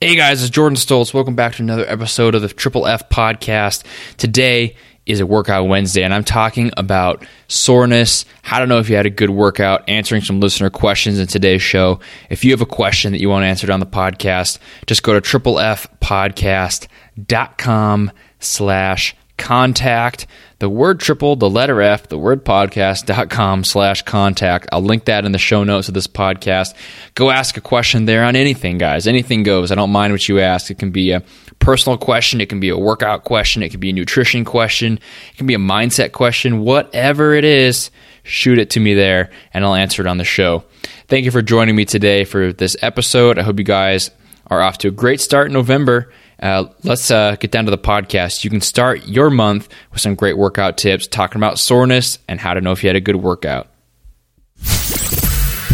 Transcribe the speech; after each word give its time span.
Hey 0.00 0.14
guys, 0.14 0.44
it's 0.44 0.50
Jordan 0.50 0.76
Stoltz. 0.76 1.12
Welcome 1.12 1.34
back 1.34 1.56
to 1.56 1.62
another 1.64 1.84
episode 1.88 2.36
of 2.36 2.42
the 2.42 2.48
Triple 2.48 2.86
F 2.86 3.08
podcast. 3.08 3.82
Today 4.16 4.76
is 5.06 5.18
a 5.18 5.26
workout 5.26 5.66
Wednesday, 5.66 6.04
and 6.04 6.14
I'm 6.14 6.22
talking 6.22 6.70
about 6.76 7.26
soreness, 7.48 8.24
how 8.42 8.60
to 8.60 8.66
know 8.68 8.78
if 8.78 8.88
you 8.88 8.94
had 8.94 9.06
a 9.06 9.10
good 9.10 9.30
workout, 9.30 9.88
answering 9.88 10.22
some 10.22 10.38
listener 10.38 10.70
questions 10.70 11.18
in 11.18 11.26
today's 11.26 11.62
show. 11.62 11.98
If 12.30 12.44
you 12.44 12.52
have 12.52 12.60
a 12.60 12.66
question 12.66 13.10
that 13.10 13.20
you 13.20 13.28
want 13.28 13.44
answered 13.44 13.70
on 13.70 13.80
the 13.80 13.86
podcast, 13.86 14.60
just 14.86 15.02
go 15.02 15.18
to 15.18 15.20
triplefpodcast.com 15.20 18.12
slash 18.38 19.16
contact 19.38 20.26
the 20.58 20.68
word 20.68 20.98
triple 20.98 21.36
the 21.36 21.48
letter 21.48 21.80
f 21.80 22.08
the 22.08 22.18
word 22.18 22.44
podcast.com 22.44 23.64
slash 23.64 24.02
contact. 24.02 24.68
I'll 24.72 24.82
link 24.82 25.04
that 25.04 25.24
in 25.24 25.32
the 25.32 25.38
show 25.38 25.64
notes 25.64 25.88
of 25.88 25.94
this 25.94 26.08
podcast. 26.08 26.74
Go 27.14 27.30
ask 27.30 27.56
a 27.56 27.60
question 27.60 28.04
there 28.06 28.24
on 28.24 28.36
anything 28.36 28.76
guys. 28.76 29.06
Anything 29.06 29.44
goes. 29.44 29.70
I 29.70 29.76
don't 29.76 29.90
mind 29.90 30.12
what 30.12 30.28
you 30.28 30.40
ask. 30.40 30.70
It 30.70 30.78
can 30.78 30.90
be 30.90 31.12
a 31.12 31.22
personal 31.60 31.96
question. 31.96 32.40
It 32.40 32.48
can 32.48 32.60
be 32.60 32.68
a 32.68 32.76
workout 32.76 33.24
question. 33.24 33.62
It 33.62 33.70
can 33.70 33.80
be 33.80 33.90
a 33.90 33.92
nutrition 33.92 34.44
question. 34.44 34.98
It 35.32 35.36
can 35.36 35.46
be 35.46 35.54
a 35.54 35.58
mindset 35.58 36.12
question. 36.12 36.60
Whatever 36.60 37.34
it 37.34 37.44
is 37.44 37.90
shoot 38.24 38.58
it 38.58 38.70
to 38.70 38.80
me 38.80 38.92
there 38.92 39.30
and 39.54 39.64
i'll 39.64 39.74
answer 39.74 40.02
it 40.02 40.08
on 40.08 40.18
the 40.18 40.24
show. 40.24 40.64
Thank 41.06 41.24
you 41.24 41.30
for 41.30 41.40
joining 41.40 41.74
me 41.74 41.86
today 41.86 42.24
for 42.24 42.52
this 42.52 42.76
episode. 42.82 43.38
I 43.38 43.42
hope 43.42 43.58
you 43.58 43.64
guys 43.64 44.10
are 44.48 44.60
off 44.60 44.78
to 44.78 44.88
a 44.88 44.90
great 44.90 45.20
start 45.20 45.46
in 45.46 45.54
november 45.54 46.12
uh, 46.40 46.64
let's 46.84 47.10
uh, 47.10 47.36
get 47.40 47.50
down 47.50 47.64
to 47.64 47.70
the 47.70 47.78
podcast. 47.78 48.44
You 48.44 48.50
can 48.50 48.60
start 48.60 49.06
your 49.06 49.30
month 49.30 49.68
with 49.92 50.00
some 50.00 50.14
great 50.14 50.36
workout 50.36 50.78
tips, 50.78 51.06
talking 51.06 51.38
about 51.38 51.58
soreness 51.58 52.18
and 52.28 52.40
how 52.40 52.54
to 52.54 52.60
know 52.60 52.72
if 52.72 52.82
you 52.82 52.88
had 52.88 52.96
a 52.96 53.00
good 53.00 53.16
workout. 53.16 53.68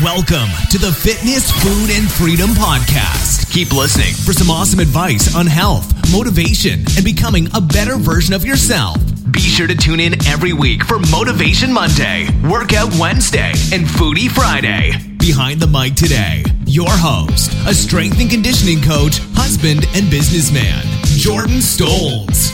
Welcome 0.02 0.50
to 0.70 0.78
the 0.78 0.92
Fitness, 0.92 1.50
Food, 1.50 1.90
and 1.90 2.10
Freedom 2.10 2.50
Podcast. 2.50 3.43
Keep 3.54 3.72
listening 3.72 4.12
for 4.14 4.32
some 4.32 4.50
awesome 4.50 4.80
advice 4.80 5.36
on 5.36 5.46
health, 5.46 5.86
motivation, 6.10 6.80
and 6.96 7.04
becoming 7.04 7.46
a 7.54 7.60
better 7.60 7.94
version 7.94 8.34
of 8.34 8.44
yourself. 8.44 8.96
Be 9.30 9.38
sure 9.38 9.68
to 9.68 9.76
tune 9.76 10.00
in 10.00 10.14
every 10.26 10.52
week 10.52 10.82
for 10.82 10.98
Motivation 10.98 11.72
Monday, 11.72 12.26
Workout 12.50 12.92
Wednesday, 12.98 13.52
and 13.72 13.86
Foodie 13.86 14.28
Friday. 14.28 14.90
Behind 15.18 15.60
the 15.60 15.68
mic 15.68 15.94
today, 15.94 16.42
your 16.66 16.90
host, 16.90 17.52
a 17.68 17.72
strength 17.72 18.20
and 18.20 18.28
conditioning 18.28 18.82
coach, 18.82 19.20
husband, 19.34 19.86
and 19.94 20.10
businessman, 20.10 20.82
Jordan 21.04 21.58
Stoltz. 21.58 22.50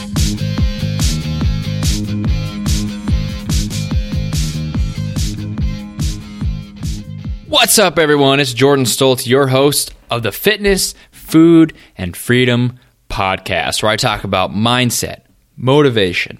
What's 7.49 7.79
up, 7.79 7.99
everyone? 7.99 8.39
It's 8.39 8.53
Jordan 8.53 8.85
Stoltz, 8.85 9.27
your 9.27 9.47
host 9.47 9.95
of 10.11 10.23
the 10.23 10.33
Fitness, 10.33 10.95
Food, 11.11 11.73
and 11.97 12.17
Freedom 12.17 12.79
podcast, 13.09 13.83
where 13.83 13.93
I 13.93 13.97
talk 13.97 14.25
about 14.25 14.53
mindset, 14.53 15.23
motivation, 15.57 16.39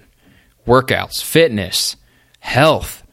workouts, 0.67 1.23
fitness, 1.23 1.95
health, 2.39 3.03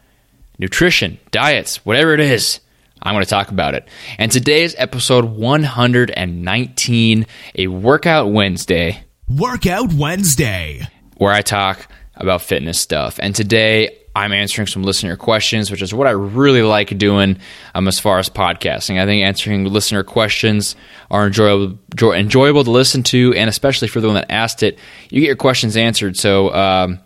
nutrition, 0.59 1.19
diets, 1.31 1.85
whatever 1.85 2.15
it 2.15 2.21
is. 2.21 2.61
I'm 3.03 3.15
going 3.15 3.25
to 3.25 3.31
talk 3.31 3.51
about 3.51 3.75
it. 3.75 3.87
And 4.19 4.33
today 4.33 4.65
is 4.65 4.75
episode 4.79 5.25
119, 5.25 7.27
a 7.55 7.67
Workout 7.69 8.33
Wednesday. 8.33 9.05
Workout 9.29 9.93
Wednesday. 9.93 10.89
Where 11.17 11.33
I 11.33 11.43
talk 11.43 11.89
about 12.17 12.43
fitness 12.43 12.81
stuff. 12.81 13.21
And 13.23 13.35
today 13.35 13.98
I'm 14.19 14.33
answering 14.33 14.67
some 14.67 14.83
listener 14.83 15.17
questions, 15.17 15.71
which 15.71 15.81
is 15.81 15.95
what 15.95 16.09
I 16.09 16.11
really 16.11 16.63
like 16.63 16.97
doing 16.99 17.39
um, 17.75 17.87
as 17.87 18.01
far 18.01 18.19
as 18.19 18.29
podcasting. 18.29 19.01
I 19.01 19.07
think 19.07 19.25
answering 19.25 19.65
listener 19.65 20.03
questions 20.03 20.75
are 21.09 21.27
enjoyable, 21.27 21.79
enjoyable 22.13 22.65
to 22.65 22.71
listen 22.71 23.05
to, 23.05 23.33
and 23.35 23.49
especially 23.49 23.87
for 23.87 24.01
the 24.01 24.09
one 24.09 24.17
that 24.17 24.31
asked 24.31 24.65
it, 24.65 24.79
you 25.09 25.21
get 25.21 25.29
your 25.29 25.37
questions 25.37 25.77
answered. 25.77 26.17
So, 26.17 26.53
um, 26.53 26.99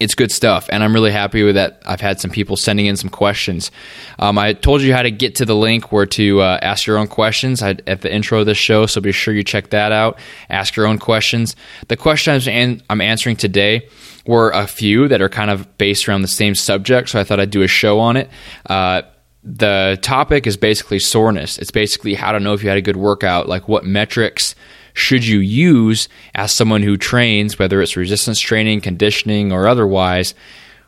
it's 0.00 0.14
good 0.14 0.32
stuff, 0.32 0.68
and 0.70 0.82
I'm 0.82 0.92
really 0.92 1.10
happy 1.10 1.42
with 1.42 1.54
that. 1.54 1.82
I've 1.86 2.00
had 2.00 2.20
some 2.20 2.30
people 2.30 2.56
sending 2.56 2.86
in 2.86 2.96
some 2.96 3.10
questions. 3.10 3.70
Um, 4.18 4.38
I 4.38 4.52
told 4.52 4.82
you 4.82 4.92
how 4.92 5.02
to 5.02 5.10
get 5.10 5.36
to 5.36 5.44
the 5.44 5.54
link 5.54 5.92
where 5.92 6.06
to 6.06 6.40
uh, 6.40 6.58
ask 6.62 6.86
your 6.86 6.98
own 6.98 7.06
questions 7.06 7.62
I, 7.62 7.76
at 7.86 8.00
the 8.00 8.12
intro 8.12 8.40
of 8.40 8.46
this 8.46 8.58
show, 8.58 8.86
so 8.86 9.00
be 9.00 9.12
sure 9.12 9.32
you 9.32 9.44
check 9.44 9.70
that 9.70 9.92
out. 9.92 10.18
Ask 10.50 10.76
your 10.76 10.86
own 10.86 10.98
questions. 10.98 11.54
The 11.88 11.96
questions 11.96 12.48
I'm 12.48 13.00
answering 13.00 13.36
today 13.36 13.88
were 14.26 14.50
a 14.50 14.66
few 14.66 15.08
that 15.08 15.20
are 15.20 15.28
kind 15.28 15.50
of 15.50 15.76
based 15.78 16.08
around 16.08 16.22
the 16.22 16.28
same 16.28 16.54
subject, 16.54 17.10
so 17.10 17.20
I 17.20 17.24
thought 17.24 17.40
I'd 17.40 17.50
do 17.50 17.62
a 17.62 17.68
show 17.68 18.00
on 18.00 18.16
it. 18.16 18.30
Uh, 18.66 19.02
the 19.42 19.98
topic 20.00 20.46
is 20.46 20.56
basically 20.56 20.98
soreness. 20.98 21.58
It's 21.58 21.70
basically 21.70 22.14
how 22.14 22.32
to 22.32 22.40
know 22.40 22.54
if 22.54 22.62
you 22.62 22.70
had 22.70 22.78
a 22.78 22.82
good 22.82 22.96
workout, 22.96 23.46
like 23.46 23.68
what 23.68 23.84
metrics 23.84 24.54
should 24.94 25.26
you 25.26 25.40
use 25.40 26.08
as 26.34 26.52
someone 26.52 26.82
who 26.82 26.96
trains, 26.96 27.58
whether 27.58 27.82
it's 27.82 27.96
resistance 27.96 28.40
training, 28.40 28.80
conditioning, 28.80 29.52
or 29.52 29.68
otherwise, 29.68 30.34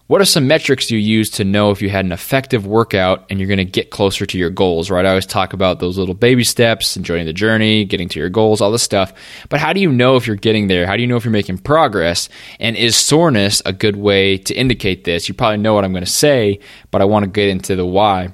what 0.08 0.20
are 0.20 0.24
some 0.24 0.46
metrics 0.46 0.88
you 0.88 0.98
use 0.98 1.30
to 1.30 1.44
know 1.44 1.72
if 1.72 1.82
you 1.82 1.90
had 1.90 2.04
an 2.04 2.12
effective 2.12 2.64
workout 2.64 3.26
and 3.28 3.40
you're 3.40 3.48
going 3.48 3.58
to 3.58 3.64
get 3.64 3.90
closer 3.90 4.24
to 4.24 4.38
your 4.38 4.50
goals, 4.50 4.88
right? 4.88 5.04
I 5.04 5.08
always 5.08 5.26
talk 5.26 5.52
about 5.52 5.80
those 5.80 5.98
little 5.98 6.14
baby 6.14 6.44
steps, 6.44 6.96
enjoying 6.96 7.26
the 7.26 7.32
journey, 7.32 7.84
getting 7.84 8.08
to 8.10 8.20
your 8.20 8.28
goals, 8.28 8.60
all 8.60 8.70
this 8.70 8.84
stuff. 8.84 9.12
But 9.48 9.58
how 9.58 9.72
do 9.72 9.80
you 9.80 9.90
know 9.90 10.14
if 10.14 10.28
you're 10.28 10.36
getting 10.36 10.68
there? 10.68 10.86
How 10.86 10.94
do 10.94 11.02
you 11.02 11.08
know 11.08 11.16
if 11.16 11.24
you're 11.24 11.32
making 11.32 11.58
progress? 11.58 12.28
And 12.60 12.76
is 12.76 12.94
soreness 12.94 13.60
a 13.66 13.72
good 13.72 13.96
way 13.96 14.38
to 14.38 14.54
indicate 14.54 15.02
this? 15.02 15.28
You 15.28 15.34
probably 15.34 15.56
know 15.56 15.74
what 15.74 15.84
I'm 15.84 15.92
going 15.92 16.04
to 16.04 16.10
say, 16.10 16.60
but 16.92 17.02
I 17.02 17.04
want 17.04 17.24
to 17.24 17.30
get 17.30 17.48
into 17.48 17.74
the 17.74 17.84
why. 17.84 18.32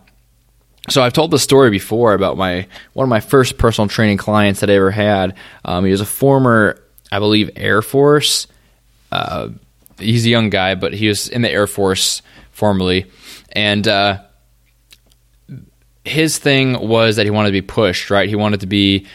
So 0.89 1.03
I've 1.03 1.13
told 1.13 1.31
the 1.31 1.39
story 1.39 1.71
before 1.71 2.13
about 2.13 2.37
my 2.37 2.67
one 2.93 3.05
of 3.05 3.09
my 3.09 3.21
first 3.21 3.57
personal 3.57 3.89
training 3.89 4.17
clients 4.19 4.61
that 4.61 4.71
I 4.71 4.75
ever 4.75 4.91
had. 4.91 5.37
Um, 5.65 5.85
he 5.85 5.93
was 5.93 6.01
a 6.01 6.07
former, 6.07 6.83
I 7.11 7.21
believe, 7.21 7.51
Air 7.55 7.83
Force. 7.83 8.49
Uh, 9.13 9.51
he's 9.99 10.27
a 10.27 10.31
young 10.31 10.51
guy, 10.51 10.75
but 10.75 10.93
he 10.93 11.07
was 11.07 11.29
in 11.29 11.43
the 11.43 11.51
Air 11.51 11.67
Force 11.67 12.23
formerly, 12.51 13.11
and 13.53 13.87
uh, 13.87 14.23
his 16.05 16.39
thing 16.39 16.89
was 16.89 17.17
that 17.17 17.27
he 17.27 17.31
wanted 17.31 17.51
to 17.51 17.53
be 17.53 17.63
pushed. 17.63 18.11
Right, 18.11 18.29
he 18.29 18.37
wanted 18.37 18.61
to 18.61 18.67
be. 18.67 19.07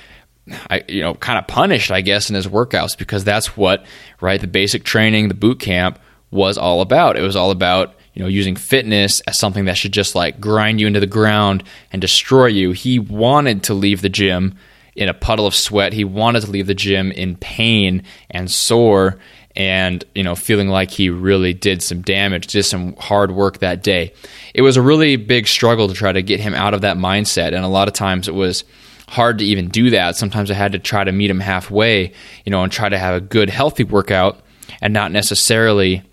I, 0.69 0.85
you 0.87 1.01
know, 1.01 1.13
kind 1.13 1.37
of 1.37 1.45
punished, 1.45 1.91
I 1.91 1.99
guess, 1.99 2.29
in 2.29 2.35
his 2.35 2.47
workouts 2.47 2.97
because 2.97 3.25
that's 3.25 3.57
what, 3.57 3.85
right, 4.21 4.39
the 4.39 4.47
basic 4.47 4.85
training, 4.85 5.27
the 5.27 5.33
boot 5.33 5.59
camp 5.59 5.99
was 6.31 6.57
all 6.57 6.79
about. 6.79 7.17
It 7.17 7.21
was 7.21 7.35
all 7.35 7.51
about 7.51 7.95
you 8.17 8.23
know 8.23 8.29
using 8.29 8.55
fitness 8.55 9.19
as 9.21 9.37
something 9.37 9.65
that 9.65 9.77
should 9.77 9.91
just 9.91 10.15
like 10.15 10.41
grind 10.41 10.81
you 10.81 10.87
into 10.87 10.99
the 10.99 11.05
ground 11.05 11.63
and 11.91 12.01
destroy 12.01 12.47
you. 12.47 12.71
He 12.71 12.97
wanted 12.97 13.61
to 13.65 13.75
leave 13.75 14.01
the 14.01 14.09
gym 14.09 14.57
in 14.95 15.07
a 15.07 15.13
puddle 15.13 15.45
of 15.45 15.53
sweat. 15.53 15.93
He 15.93 16.03
wanted 16.03 16.41
to 16.41 16.49
leave 16.49 16.65
the 16.65 16.73
gym 16.73 17.11
in 17.11 17.37
pain 17.37 18.01
and 18.31 18.49
sore 18.49 19.19
and 19.55 20.03
you 20.15 20.23
know 20.23 20.33
feeling 20.33 20.67
like 20.67 20.89
he 20.89 21.11
really 21.11 21.53
did 21.53 21.83
some 21.83 22.01
damage 22.01 22.47
did 22.47 22.63
some 22.63 22.95
hard 22.95 23.31
work 23.31 23.59
that 23.59 23.81
day 23.81 24.13
it 24.53 24.61
was 24.61 24.77
a 24.77 24.81
really 24.81 25.15
big 25.15 25.47
struggle 25.47 25.87
to 25.87 25.95
try 25.95 26.11
to 26.11 26.21
get 26.21 26.39
him 26.39 26.53
out 26.53 26.75
of 26.75 26.81
that 26.81 26.95
mindset 26.95 27.47
and 27.55 27.65
a 27.65 27.67
lot 27.67 27.87
of 27.87 27.93
times 27.95 28.27
it 28.27 28.35
was 28.35 28.63
hard 29.07 29.39
to 29.39 29.45
even 29.45 29.67
do 29.67 29.89
that 29.89 30.15
sometimes 30.15 30.51
i 30.51 30.53
had 30.53 30.73
to 30.73 30.77
try 30.77 31.03
to 31.03 31.11
meet 31.11 31.31
him 31.31 31.39
halfway 31.39 32.13
you 32.45 32.51
know 32.51 32.61
and 32.61 32.71
try 32.71 32.87
to 32.87 32.99
have 32.99 33.15
a 33.15 33.21
good 33.21 33.49
healthy 33.49 33.83
workout 33.83 34.41
and 34.79 34.93
not 34.93 35.11
necessarily 35.11 36.03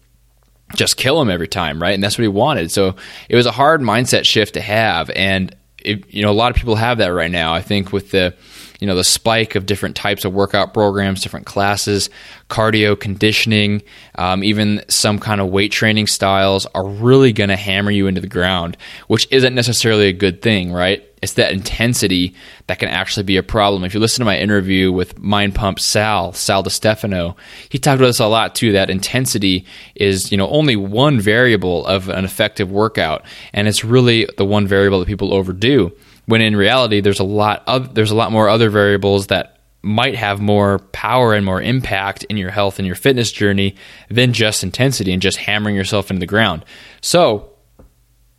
just 0.74 0.96
kill 0.96 1.20
him 1.20 1.30
every 1.30 1.48
time 1.48 1.80
right? 1.80 1.94
And 1.94 2.02
that's 2.02 2.18
what 2.18 2.22
he 2.22 2.28
wanted. 2.28 2.70
So 2.70 2.96
it 3.28 3.36
was 3.36 3.46
a 3.46 3.52
hard 3.52 3.80
mindset 3.80 4.24
shift 4.24 4.54
to 4.54 4.60
have. 4.60 5.10
And 5.10 5.54
it, 5.78 6.12
you 6.12 6.22
know 6.22 6.30
a 6.30 6.32
lot 6.32 6.50
of 6.50 6.56
people 6.56 6.76
have 6.76 6.98
that 6.98 7.08
right 7.08 7.30
now. 7.30 7.54
I 7.54 7.60
think 7.60 7.92
with 7.92 8.10
the 8.10 8.34
you 8.80 8.86
know 8.86 8.96
the 8.96 9.04
spike 9.04 9.54
of 9.54 9.66
different 9.66 9.96
types 9.96 10.24
of 10.24 10.32
workout 10.32 10.74
programs, 10.74 11.22
different 11.22 11.46
classes, 11.46 12.10
cardio, 12.48 12.98
conditioning, 12.98 13.82
um, 14.16 14.42
even 14.42 14.82
some 14.88 15.18
kind 15.18 15.40
of 15.40 15.48
weight 15.48 15.72
training 15.72 16.06
styles 16.06 16.66
are 16.74 16.86
really 16.86 17.32
going 17.32 17.50
to 17.50 17.56
hammer 17.56 17.90
you 17.90 18.06
into 18.06 18.20
the 18.20 18.26
ground, 18.26 18.76
which 19.08 19.28
isn't 19.30 19.54
necessarily 19.54 20.08
a 20.08 20.12
good 20.12 20.42
thing, 20.42 20.72
right? 20.72 21.04
It's 21.24 21.32
that 21.32 21.52
intensity 21.52 22.34
that 22.68 22.78
can 22.78 22.88
actually 22.88 23.24
be 23.24 23.36
a 23.36 23.42
problem. 23.42 23.82
If 23.82 23.94
you 23.94 24.00
listen 24.00 24.20
to 24.20 24.26
my 24.26 24.38
interview 24.38 24.92
with 24.92 25.18
Mind 25.18 25.54
Pump 25.54 25.80
Sal, 25.80 26.32
Sal 26.34 26.68
Stefano, 26.68 27.36
he 27.70 27.78
talked 27.78 27.98
about 27.98 28.08
this 28.08 28.20
a 28.20 28.26
lot 28.26 28.54
too. 28.54 28.72
That 28.72 28.90
intensity 28.90 29.66
is, 29.94 30.30
you 30.30 30.38
know, 30.38 30.48
only 30.50 30.76
one 30.76 31.18
variable 31.18 31.86
of 31.86 32.08
an 32.08 32.24
effective 32.24 32.70
workout, 32.70 33.24
and 33.52 33.66
it's 33.66 33.84
really 33.84 34.28
the 34.36 34.44
one 34.44 34.66
variable 34.66 35.00
that 35.00 35.06
people 35.06 35.34
overdo 35.34 35.92
when 36.26 36.40
in 36.40 36.56
reality 36.56 37.00
there's 37.00 37.20
a 37.20 37.24
lot 37.24 37.62
of 37.66 37.94
there's 37.94 38.10
a 38.10 38.14
lot 38.14 38.32
more 38.32 38.48
other 38.48 38.70
variables 38.70 39.26
that 39.28 39.58
might 39.82 40.14
have 40.14 40.40
more 40.40 40.78
power 40.78 41.34
and 41.34 41.44
more 41.44 41.60
impact 41.60 42.24
in 42.24 42.36
your 42.36 42.50
health 42.50 42.78
and 42.78 42.86
your 42.86 42.96
fitness 42.96 43.30
journey 43.30 43.76
than 44.08 44.32
just 44.32 44.62
intensity 44.62 45.12
and 45.12 45.20
just 45.20 45.36
hammering 45.36 45.76
yourself 45.76 46.10
into 46.10 46.20
the 46.20 46.26
ground. 46.26 46.64
So, 47.02 47.50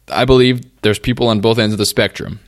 I 0.07 0.25
believe 0.25 0.62
there's 0.81 1.00
people 1.00 1.27
on 1.27 1.42
both 1.42 1.60
ends 1.60 1.74
of 1.74 1.77
the 1.77 1.86
spectrum. 1.86 2.39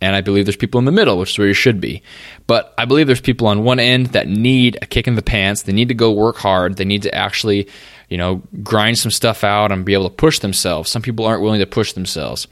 And 0.00 0.14
I 0.14 0.20
believe 0.20 0.44
there's 0.44 0.56
people 0.56 0.78
in 0.78 0.84
the 0.84 0.92
middle, 0.92 1.18
which 1.18 1.30
is 1.32 1.38
where 1.38 1.48
you 1.48 1.54
should 1.54 1.80
be. 1.80 2.02
But 2.46 2.74
I 2.76 2.84
believe 2.84 3.06
there's 3.06 3.20
people 3.20 3.46
on 3.46 3.64
one 3.64 3.80
end 3.80 4.08
that 4.08 4.28
need 4.28 4.76
a 4.82 4.86
kick 4.86 5.08
in 5.08 5.14
the 5.14 5.22
pants. 5.22 5.62
They 5.62 5.72
need 5.72 5.88
to 5.88 5.94
go 5.94 6.12
work 6.12 6.36
hard. 6.36 6.76
They 6.76 6.84
need 6.84 7.02
to 7.02 7.14
actually, 7.14 7.68
you 8.10 8.18
know, 8.18 8.42
grind 8.62 8.98
some 8.98 9.10
stuff 9.10 9.42
out 9.42 9.72
and 9.72 9.86
be 9.86 9.94
able 9.94 10.10
to 10.10 10.14
push 10.14 10.40
themselves. 10.40 10.90
Some 10.90 11.00
people 11.00 11.24
aren't 11.24 11.42
willing 11.42 11.60
to 11.60 11.66
push 11.66 11.94
themselves. 11.94 12.46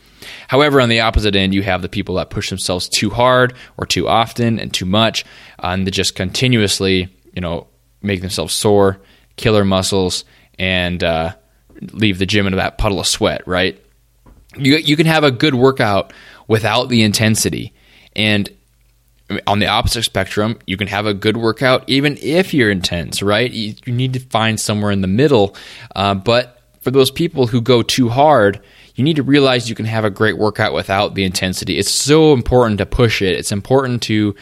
However, 0.49 0.81
on 0.81 0.89
the 0.89 1.01
opposite 1.01 1.37
end, 1.37 1.53
you 1.53 1.63
have 1.63 1.83
the 1.83 1.89
people 1.89 2.15
that 2.15 2.31
push 2.31 2.49
themselves 2.49 2.89
too 2.89 3.11
hard 3.11 3.55
or 3.77 3.85
too 3.85 4.09
often 4.09 4.59
and 4.59 4.73
too 4.73 4.87
much, 4.87 5.25
uh, 5.63 5.69
and 5.69 5.87
they 5.87 5.91
just 5.91 6.15
continuously, 6.15 7.15
you 7.35 7.43
know, 7.43 7.67
make 8.01 8.23
themselves 8.23 8.55
sore, 8.55 9.01
kill 9.37 9.53
their 9.53 9.65
muscles, 9.67 10.25
and 10.59 11.05
uh, 11.05 11.35
leave 11.93 12.19
the 12.19 12.27
gym 12.27 12.47
into 12.47 12.57
that 12.57 12.79
puddle 12.79 13.01
of 13.01 13.07
sweat, 13.07 13.47
right? 13.47 13.79
You, 14.57 14.77
you 14.77 14.97
can 14.97 15.07
have 15.07 15.25
a 15.25 15.31
good 15.31 15.55
workout 15.55 16.13
without 16.47 16.89
the 16.89 17.03
intensity. 17.03 17.73
And 18.15 18.51
on 19.47 19.59
the 19.59 19.67
opposite 19.67 20.05
spectrum, 20.05 20.59
you 20.67 20.77
can 20.77 20.89
have 20.89 21.07
a 21.07 21.15
good 21.15 21.37
workout 21.37 21.85
even 21.87 22.19
if 22.21 22.53
you're 22.53 22.71
intense, 22.71 23.23
right? 23.23 23.51
You, 23.51 23.75
need 23.87 24.13
to 24.15 24.21
find 24.21 24.61
somewhere 24.61 24.91
in 24.91 25.01
the 25.01 25.07
middle. 25.07 25.57
Uh, 25.97 26.15
but 26.15 26.61
for 26.81 26.91
those 26.91 27.11
people 27.11 27.47
who 27.47 27.61
go 27.61 27.83
too 27.83 28.11
hard, 28.11 28.61
you 28.95 29.03
need 29.03 29.17
to 29.17 29.23
realize 29.23 29.69
you 29.69 29.75
can 29.75 29.87
have 29.87 30.05
a 30.05 30.11
great 30.11 30.39
workout 30.39 30.75
without 30.75 31.15
the 31.15 31.25
intensity. 31.25 31.79
It's 31.79 31.91
so 31.91 32.33
important 32.33 32.79
to 32.79 32.87
push 32.87 33.23
it. 33.23 33.37
It's 33.37 33.51
important 33.51 34.03
to, 34.03 34.35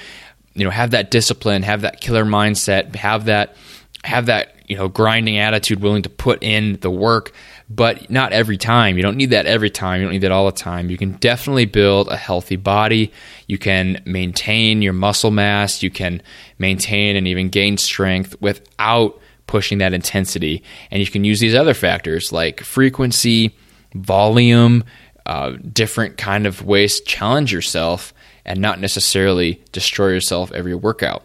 you 0.55 0.65
know, 0.65 0.71
have 0.71 0.91
that 0.91 1.11
discipline, 1.11 1.63
have 1.63 1.83
that 1.83 2.01
killer 2.01 2.25
mindset, 2.25 2.95
have 2.97 3.27
that, 3.27 3.57
have 4.05 4.27
that, 4.27 4.57
you 4.67 4.77
know, 4.77 4.89
grinding 4.89 5.39
attitude, 5.39 5.81
willing 5.81 6.03
to 6.03 6.11
put 6.11 6.43
in 6.43 6.79
the 6.81 6.91
work 6.91 7.33
but 7.75 8.11
not 8.11 8.33
every 8.33 8.57
time. 8.57 8.97
You 8.97 9.03
don't 9.03 9.17
need 9.17 9.31
that 9.31 9.47
every 9.47 9.71
time. 9.71 10.01
You 10.01 10.07
don't 10.07 10.13
need 10.13 10.23
that 10.23 10.33
all 10.33 10.47
the 10.47 10.53
time. 10.53 10.91
You 10.91 10.99
can 10.99 11.13
definitely 11.13 11.65
build 11.65 12.09
a 12.09 12.17
healthy 12.17 12.57
body. 12.57 13.13
You 13.47 13.59
can 13.59 14.03
maintain 14.05 14.83
your 14.83 14.93
muscle 14.93 15.31
mass. 15.31 15.83
You 15.83 15.91
can 15.91 16.23
maintain 16.59 17.17
and 17.17 17.27
even 17.27 17.49
gain 17.49 17.79
strength 17.79 18.37
without 18.41 19.19
pushing 19.47 19.79
that 19.79 19.93
intensity. 19.93 20.63
And 20.91 21.01
you 21.01 21.07
can 21.07 21.25
use 21.25 21.41
these 21.41 21.55
other 21.55 21.75
factors 21.75 22.33
like 22.33 22.61
frequency, 22.61 23.57
volume, 23.95 24.85
uh, 25.25 25.53
different 25.73 26.19
kind 26.19 26.47
of 26.47 26.65
ways 26.65 27.01
to 27.01 27.05
challenge 27.07 27.53
yourself 27.53 28.13
and 28.45 28.61
not 28.61 28.81
necessarily 28.81 29.63
destroy 29.73 30.09
yourself 30.09 30.53
every 30.53 30.75
workout. 30.75 31.25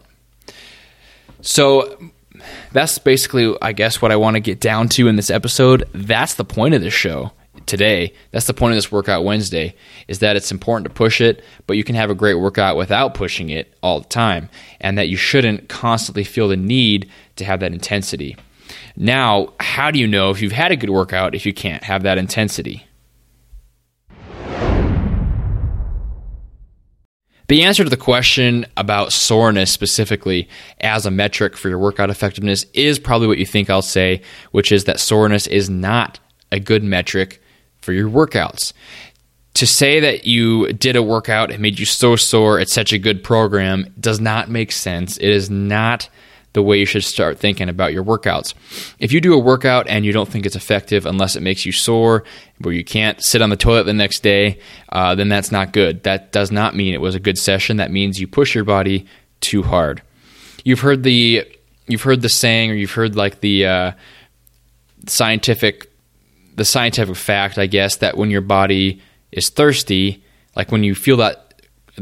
So, 1.40 1.98
that's 2.72 2.98
basically, 2.98 3.56
I 3.62 3.72
guess, 3.72 4.02
what 4.02 4.12
I 4.12 4.16
want 4.16 4.34
to 4.34 4.40
get 4.40 4.60
down 4.60 4.88
to 4.90 5.08
in 5.08 5.16
this 5.16 5.30
episode. 5.30 5.88
That's 5.92 6.34
the 6.34 6.44
point 6.44 6.74
of 6.74 6.82
this 6.82 6.94
show 6.94 7.32
today. 7.66 8.14
That's 8.30 8.46
the 8.46 8.54
point 8.54 8.72
of 8.72 8.76
this 8.76 8.90
workout 8.90 9.24
Wednesday 9.24 9.74
is 10.08 10.20
that 10.20 10.36
it's 10.36 10.50
important 10.50 10.88
to 10.88 10.94
push 10.94 11.20
it, 11.20 11.44
but 11.66 11.76
you 11.76 11.84
can 11.84 11.94
have 11.94 12.10
a 12.10 12.14
great 12.14 12.34
workout 12.34 12.76
without 12.76 13.14
pushing 13.14 13.50
it 13.50 13.74
all 13.82 14.00
the 14.00 14.08
time, 14.08 14.48
and 14.80 14.98
that 14.98 15.08
you 15.08 15.16
shouldn't 15.16 15.68
constantly 15.68 16.24
feel 16.24 16.48
the 16.48 16.56
need 16.56 17.10
to 17.36 17.44
have 17.44 17.60
that 17.60 17.72
intensity. 17.72 18.36
Now, 18.96 19.52
how 19.60 19.90
do 19.90 19.98
you 19.98 20.06
know 20.06 20.30
if 20.30 20.42
you've 20.42 20.52
had 20.52 20.72
a 20.72 20.76
good 20.76 20.90
workout 20.90 21.34
if 21.34 21.46
you 21.46 21.52
can't 21.52 21.84
have 21.84 22.02
that 22.02 22.18
intensity? 22.18 22.84
The 27.48 27.62
answer 27.62 27.82
to 27.82 27.88
the 27.88 27.96
question 27.96 28.66
about 28.76 29.10
soreness 29.10 29.72
specifically 29.72 30.50
as 30.82 31.06
a 31.06 31.10
metric 31.10 31.56
for 31.56 31.70
your 31.70 31.78
workout 31.78 32.10
effectiveness 32.10 32.66
is 32.74 32.98
probably 32.98 33.26
what 33.26 33.38
you 33.38 33.46
think 33.46 33.70
I'll 33.70 33.80
say, 33.80 34.20
which 34.50 34.70
is 34.70 34.84
that 34.84 35.00
soreness 35.00 35.46
is 35.46 35.70
not 35.70 36.20
a 36.52 36.60
good 36.60 36.84
metric 36.84 37.42
for 37.80 37.94
your 37.94 38.10
workouts. 38.10 38.74
To 39.54 39.66
say 39.66 39.98
that 39.98 40.26
you 40.26 40.70
did 40.74 40.94
a 40.94 41.02
workout 41.02 41.50
and 41.50 41.60
made 41.60 41.78
you 41.78 41.86
so 41.86 42.16
sore, 42.16 42.60
it's 42.60 42.74
such 42.74 42.92
a 42.92 42.98
good 42.98 43.24
program, 43.24 43.94
does 43.98 44.20
not 44.20 44.50
make 44.50 44.70
sense. 44.70 45.16
It 45.16 45.30
is 45.30 45.48
not 45.48 46.10
the 46.58 46.62
way 46.64 46.76
you 46.76 46.84
should 46.84 47.04
start 47.04 47.38
thinking 47.38 47.68
about 47.68 47.92
your 47.92 48.02
workouts. 48.02 48.52
If 48.98 49.12
you 49.12 49.20
do 49.20 49.32
a 49.32 49.38
workout 49.38 49.86
and 49.86 50.04
you 50.04 50.10
don't 50.12 50.28
think 50.28 50.44
it's 50.44 50.56
effective 50.56 51.06
unless 51.06 51.36
it 51.36 51.40
makes 51.40 51.64
you 51.64 51.70
sore, 51.70 52.24
where 52.58 52.74
you 52.74 52.82
can't 52.82 53.22
sit 53.22 53.40
on 53.40 53.48
the 53.48 53.56
toilet 53.56 53.84
the 53.84 53.94
next 53.94 54.24
day, 54.24 54.58
uh, 54.88 55.14
then 55.14 55.28
that's 55.28 55.52
not 55.52 55.72
good. 55.72 56.02
That 56.02 56.32
does 56.32 56.50
not 56.50 56.74
mean 56.74 56.94
it 56.94 57.00
was 57.00 57.14
a 57.14 57.20
good 57.20 57.38
session. 57.38 57.76
That 57.76 57.92
means 57.92 58.18
you 58.18 58.26
push 58.26 58.56
your 58.56 58.64
body 58.64 59.06
too 59.40 59.62
hard. 59.62 60.02
You've 60.64 60.80
heard 60.80 61.04
the 61.04 61.46
you've 61.86 62.02
heard 62.02 62.22
the 62.22 62.28
saying, 62.28 62.72
or 62.72 62.74
you've 62.74 62.90
heard 62.90 63.14
like 63.14 63.38
the 63.38 63.66
uh, 63.66 63.92
scientific 65.06 65.92
the 66.56 66.64
scientific 66.64 67.14
fact, 67.14 67.56
I 67.56 67.66
guess, 67.66 67.98
that 67.98 68.16
when 68.16 68.32
your 68.32 68.40
body 68.40 69.00
is 69.30 69.48
thirsty, 69.48 70.24
like 70.56 70.72
when 70.72 70.82
you 70.82 70.96
feel 70.96 71.18
that 71.18 71.47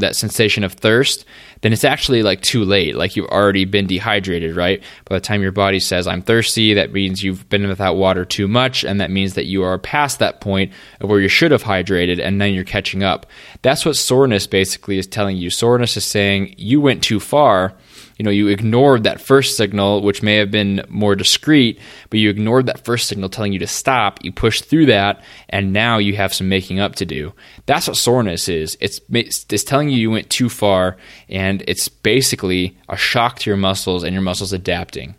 that 0.00 0.16
sensation 0.16 0.64
of 0.64 0.74
thirst, 0.74 1.24
then 1.62 1.72
it's 1.72 1.84
actually 1.84 2.22
like 2.22 2.42
too 2.42 2.64
late. 2.64 2.96
Like 2.96 3.16
you've 3.16 3.26
already 3.26 3.64
been 3.64 3.86
dehydrated, 3.86 4.56
right? 4.56 4.82
By 5.06 5.16
the 5.16 5.20
time 5.20 5.42
your 5.42 5.52
body 5.52 5.80
says, 5.80 6.06
I'm 6.06 6.22
thirsty, 6.22 6.74
that 6.74 6.92
means 6.92 7.22
you've 7.22 7.48
been 7.48 7.66
without 7.66 7.96
water 7.96 8.24
too 8.24 8.48
much. 8.48 8.84
And 8.84 9.00
that 9.00 9.10
means 9.10 9.34
that 9.34 9.46
you 9.46 9.62
are 9.62 9.78
past 9.78 10.18
that 10.18 10.40
point 10.40 10.72
of 11.00 11.08
where 11.08 11.20
you 11.20 11.28
should 11.28 11.50
have 11.50 11.62
hydrated 11.62 12.20
and 12.20 12.40
then 12.40 12.54
you're 12.54 12.64
catching 12.64 13.02
up. 13.02 13.26
That's 13.62 13.84
what 13.84 13.96
soreness 13.96 14.46
basically 14.46 14.98
is 14.98 15.06
telling 15.06 15.36
you. 15.36 15.50
Soreness 15.50 15.96
is 15.96 16.04
saying 16.04 16.54
you 16.58 16.80
went 16.80 17.02
too 17.02 17.20
far 17.20 17.74
you 18.16 18.24
know 18.24 18.30
you 18.30 18.48
ignored 18.48 19.04
that 19.04 19.20
first 19.20 19.56
signal 19.56 20.02
which 20.02 20.22
may 20.22 20.36
have 20.36 20.50
been 20.50 20.84
more 20.88 21.14
discreet 21.14 21.78
but 22.10 22.18
you 22.18 22.30
ignored 22.30 22.66
that 22.66 22.84
first 22.84 23.08
signal 23.08 23.28
telling 23.28 23.52
you 23.52 23.58
to 23.58 23.66
stop. 23.66 24.22
You 24.24 24.32
pushed 24.32 24.64
through 24.64 24.86
that 24.86 25.22
and 25.48 25.72
now 25.72 25.98
you 25.98 26.16
have 26.16 26.34
some 26.34 26.48
making 26.48 26.80
up 26.80 26.96
to 26.96 27.06
do. 27.06 27.32
That's 27.66 27.88
what 27.88 27.96
soreness 27.96 28.48
is. 28.48 28.76
It's 28.80 29.00
it's 29.10 29.64
telling 29.64 29.90
you 29.90 29.98
you 29.98 30.10
went 30.10 30.30
too 30.30 30.48
far 30.48 30.96
and 31.28 31.62
it's 31.68 31.88
basically 31.88 32.76
a 32.88 32.96
shock 32.96 33.38
to 33.40 33.50
your 33.50 33.56
muscles 33.56 34.02
and 34.02 34.12
your 34.12 34.22
muscles 34.22 34.52
adapting. 34.52 35.14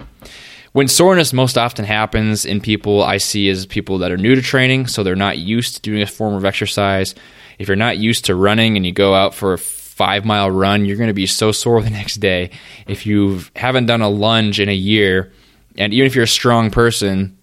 When 0.74 0.88
soreness 0.88 1.34
most 1.34 1.58
often 1.58 1.86
happens 1.86 2.46
in 2.46 2.62
people 2.62 3.02
I 3.02 3.18
see 3.18 3.48
is 3.48 3.66
people 3.66 3.98
that 4.00 4.12
are 4.12 4.18
new 4.18 4.36
to 4.36 4.42
training 4.42 4.88
so 4.88 5.02
they're 5.02 5.16
not 5.16 5.38
used 5.40 5.76
to 5.76 5.82
doing 5.82 6.02
a 6.02 6.08
form 6.08 6.36
of 6.36 6.46
exercise. 6.46 7.16
If 7.58 7.68
you're 7.68 7.76
not 7.76 7.98
used 7.98 8.26
to 8.26 8.36
running 8.36 8.78
and 8.78 8.86
you 8.86 8.92
go 8.92 9.16
out 9.16 9.34
for 9.34 9.54
a 9.54 9.58
five 9.98 10.26
mile 10.26 10.52
run, 10.52 10.86
you're 10.86 10.96
going 10.96 11.08
to 11.08 11.14
be 11.14 11.26
so 11.26 11.52
sore 11.52 11.82
the 11.82 11.90
next 11.90 12.18
day. 12.18 12.52
If 12.86 13.08
you 13.08 13.42
haven't 13.56 13.88
done 13.88 14.02
a 14.02 14.10
lunge 14.10 14.60
in 14.60 14.70
a 14.70 14.76
year, 14.76 15.34
and 15.76 15.92
even 15.92 16.06
if 16.06 16.14
you're 16.14 16.24
a 16.24 16.28
strong 16.28 16.70
person 16.70 17.36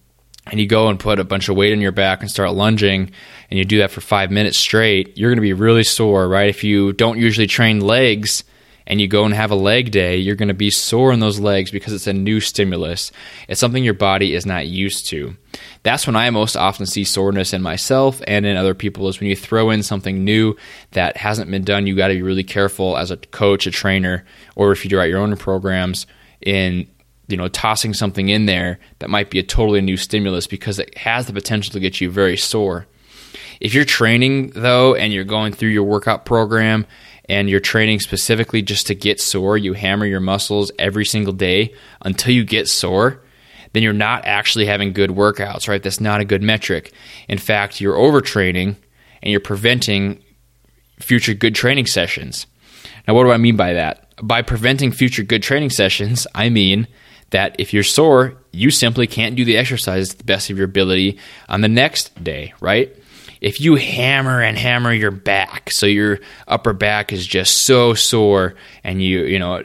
and 0.46 0.60
you 0.60 0.66
go 0.68 0.88
and 0.88 0.98
put 0.98 1.18
a 1.18 1.24
bunch 1.24 1.48
of 1.48 1.56
weight 1.56 1.72
on 1.72 1.80
your 1.80 1.92
back 1.92 2.20
and 2.20 2.30
start 2.30 2.52
lunging 2.52 3.10
and 3.50 3.58
you 3.58 3.64
do 3.64 3.78
that 3.78 3.90
for 3.90 4.00
five 4.00 4.30
minutes 4.30 4.56
straight, 4.56 5.18
you're 5.18 5.30
going 5.30 5.36
to 5.36 5.42
be 5.42 5.52
really 5.52 5.82
sore, 5.82 6.28
right? 6.28 6.48
If 6.48 6.62
you 6.62 6.92
don't 6.92 7.18
usually 7.18 7.48
train 7.48 7.80
legs, 7.80 8.44
and 8.86 9.00
you 9.00 9.08
go 9.08 9.24
and 9.24 9.34
have 9.34 9.50
a 9.50 9.56
leg 9.56 9.90
day, 9.90 10.16
you're 10.16 10.36
going 10.36 10.48
to 10.48 10.54
be 10.54 10.70
sore 10.70 11.12
in 11.12 11.20
those 11.20 11.40
legs 11.40 11.70
because 11.70 11.92
it's 11.92 12.06
a 12.06 12.12
new 12.12 12.40
stimulus. 12.40 13.12
It's 13.48 13.60
something 13.60 13.82
your 13.82 13.94
body 13.94 14.34
is 14.34 14.44
not 14.44 14.66
used 14.66 15.06
to. 15.08 15.36
That's 15.82 16.06
when 16.06 16.16
I 16.16 16.28
most 16.30 16.56
often 16.56 16.86
see 16.86 17.04
soreness 17.04 17.52
in 17.52 17.62
myself 17.62 18.20
and 18.26 18.44
in 18.44 18.56
other 18.56 18.74
people 18.74 19.08
is 19.08 19.20
when 19.20 19.28
you 19.28 19.36
throw 19.36 19.70
in 19.70 19.82
something 19.82 20.24
new 20.24 20.56
that 20.92 21.16
hasn't 21.16 21.50
been 21.50 21.64
done. 21.64 21.86
You 21.86 21.96
got 21.96 22.08
to 22.08 22.14
be 22.14 22.22
really 22.22 22.44
careful 22.44 22.96
as 22.96 23.10
a 23.10 23.16
coach, 23.16 23.66
a 23.66 23.70
trainer, 23.70 24.24
or 24.56 24.72
if 24.72 24.84
you 24.84 24.90
do 24.90 24.98
write 24.98 25.10
your 25.10 25.20
own 25.20 25.36
programs 25.36 26.06
in 26.40 26.86
you 27.26 27.36
know 27.38 27.48
tossing 27.48 27.94
something 27.94 28.28
in 28.28 28.44
there 28.44 28.78
that 28.98 29.08
might 29.08 29.30
be 29.30 29.38
a 29.38 29.42
totally 29.42 29.80
new 29.80 29.96
stimulus 29.96 30.46
because 30.46 30.78
it 30.78 30.96
has 30.98 31.26
the 31.26 31.32
potential 31.32 31.72
to 31.72 31.80
get 31.80 32.00
you 32.00 32.10
very 32.10 32.36
sore. 32.36 32.86
If 33.60 33.72
you're 33.72 33.84
training 33.84 34.50
though 34.50 34.94
and 34.94 35.12
you're 35.12 35.24
going 35.24 35.52
through 35.52 35.70
your 35.70 35.84
workout 35.84 36.26
program 36.26 36.86
and 37.28 37.48
you're 37.48 37.60
training 37.60 38.00
specifically 38.00 38.62
just 38.62 38.86
to 38.88 38.94
get 38.94 39.20
sore, 39.20 39.56
you 39.56 39.72
hammer 39.72 40.06
your 40.06 40.20
muscles 40.20 40.70
every 40.78 41.04
single 41.04 41.32
day 41.32 41.74
until 42.02 42.34
you 42.34 42.44
get 42.44 42.68
sore, 42.68 43.22
then 43.72 43.82
you're 43.82 43.92
not 43.92 44.24
actually 44.24 44.66
having 44.66 44.92
good 44.92 45.10
workouts, 45.10 45.68
right? 45.68 45.82
That's 45.82 46.00
not 46.00 46.20
a 46.20 46.24
good 46.24 46.42
metric. 46.42 46.92
In 47.28 47.38
fact, 47.38 47.80
you're 47.80 47.96
overtraining 47.96 48.76
and 49.22 49.30
you're 49.30 49.40
preventing 49.40 50.22
future 51.00 51.34
good 51.34 51.54
training 51.54 51.86
sessions. 51.86 52.46
Now, 53.08 53.14
what 53.14 53.24
do 53.24 53.32
I 53.32 53.36
mean 53.36 53.56
by 53.56 53.72
that? 53.72 54.08
By 54.22 54.42
preventing 54.42 54.92
future 54.92 55.22
good 55.22 55.42
training 55.42 55.70
sessions, 55.70 56.26
I 56.34 56.50
mean 56.50 56.86
that 57.30 57.56
if 57.58 57.72
you're 57.72 57.82
sore, 57.82 58.34
you 58.52 58.70
simply 58.70 59.06
can't 59.06 59.34
do 59.34 59.44
the 59.44 59.56
exercise 59.56 60.10
to 60.10 60.18
the 60.18 60.24
best 60.24 60.50
of 60.50 60.56
your 60.56 60.66
ability 60.66 61.18
on 61.48 61.62
the 61.62 61.68
next 61.68 62.22
day, 62.22 62.54
right? 62.60 62.94
If 63.44 63.60
you 63.60 63.74
hammer 63.74 64.40
and 64.40 64.56
hammer 64.56 64.90
your 64.90 65.10
back, 65.10 65.70
so 65.70 65.84
your 65.84 66.18
upper 66.48 66.72
back 66.72 67.12
is 67.12 67.26
just 67.26 67.58
so 67.58 67.92
sore, 67.92 68.54
and 68.82 69.02
you 69.02 69.24
you 69.24 69.38
know 69.38 69.62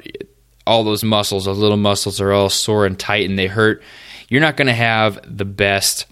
all 0.68 0.84
those 0.84 1.02
muscles, 1.02 1.46
those 1.46 1.58
little 1.58 1.78
muscles 1.78 2.20
are 2.20 2.34
all 2.34 2.50
sore 2.50 2.86
and 2.86 3.00
tight, 3.00 3.30
and 3.30 3.40
they 3.40 3.48
hurt. 3.48 3.82
You're 4.28 4.42
not 4.42 4.58
going 4.58 4.68
to 4.68 4.74
have 4.74 5.18
the 5.26 5.46
best 5.46 6.08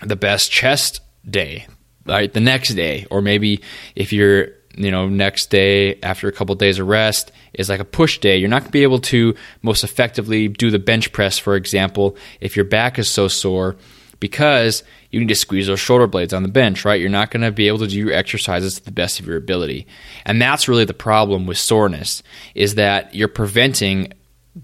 the 0.00 0.14
best 0.14 0.52
chest 0.52 1.00
day, 1.28 1.66
right? 2.06 2.32
The 2.32 2.38
next 2.40 2.74
day, 2.74 3.04
or 3.10 3.20
maybe 3.20 3.62
if 3.96 4.12
you're 4.12 4.50
you 4.76 4.92
know 4.92 5.08
next 5.08 5.50
day 5.50 5.98
after 6.04 6.28
a 6.28 6.32
couple 6.32 6.52
of 6.52 6.60
days 6.60 6.78
of 6.78 6.86
rest 6.86 7.32
is 7.52 7.68
like 7.68 7.80
a 7.80 7.84
push 7.84 8.18
day 8.18 8.36
you're 8.36 8.48
not 8.50 8.60
going 8.60 8.68
to 8.68 8.72
be 8.72 8.82
able 8.82 8.98
to 8.98 9.34
most 9.62 9.82
effectively 9.82 10.48
do 10.48 10.70
the 10.70 10.78
bench 10.78 11.12
press 11.12 11.38
for 11.38 11.56
example 11.56 12.14
if 12.42 12.56
your 12.56 12.64
back 12.66 12.98
is 12.98 13.08
so 13.08 13.26
sore 13.26 13.74
because 14.20 14.82
you 15.10 15.20
need 15.20 15.28
to 15.28 15.34
squeeze 15.34 15.66
those 15.66 15.80
shoulder 15.80 16.06
blades 16.06 16.32
on 16.32 16.42
the 16.42 16.48
bench, 16.48 16.84
right? 16.84 17.00
You're 17.00 17.10
not 17.10 17.30
going 17.30 17.42
to 17.42 17.52
be 17.52 17.68
able 17.68 17.78
to 17.78 17.86
do 17.86 17.98
your 17.98 18.12
exercises 18.12 18.76
to 18.76 18.84
the 18.84 18.92
best 18.92 19.20
of 19.20 19.26
your 19.26 19.36
ability. 19.36 19.86
And 20.24 20.40
that's 20.40 20.68
really 20.68 20.84
the 20.84 20.94
problem 20.94 21.46
with 21.46 21.58
soreness 21.58 22.22
is 22.54 22.76
that 22.76 23.14
you're 23.14 23.28
preventing 23.28 24.12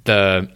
the 0.05 0.51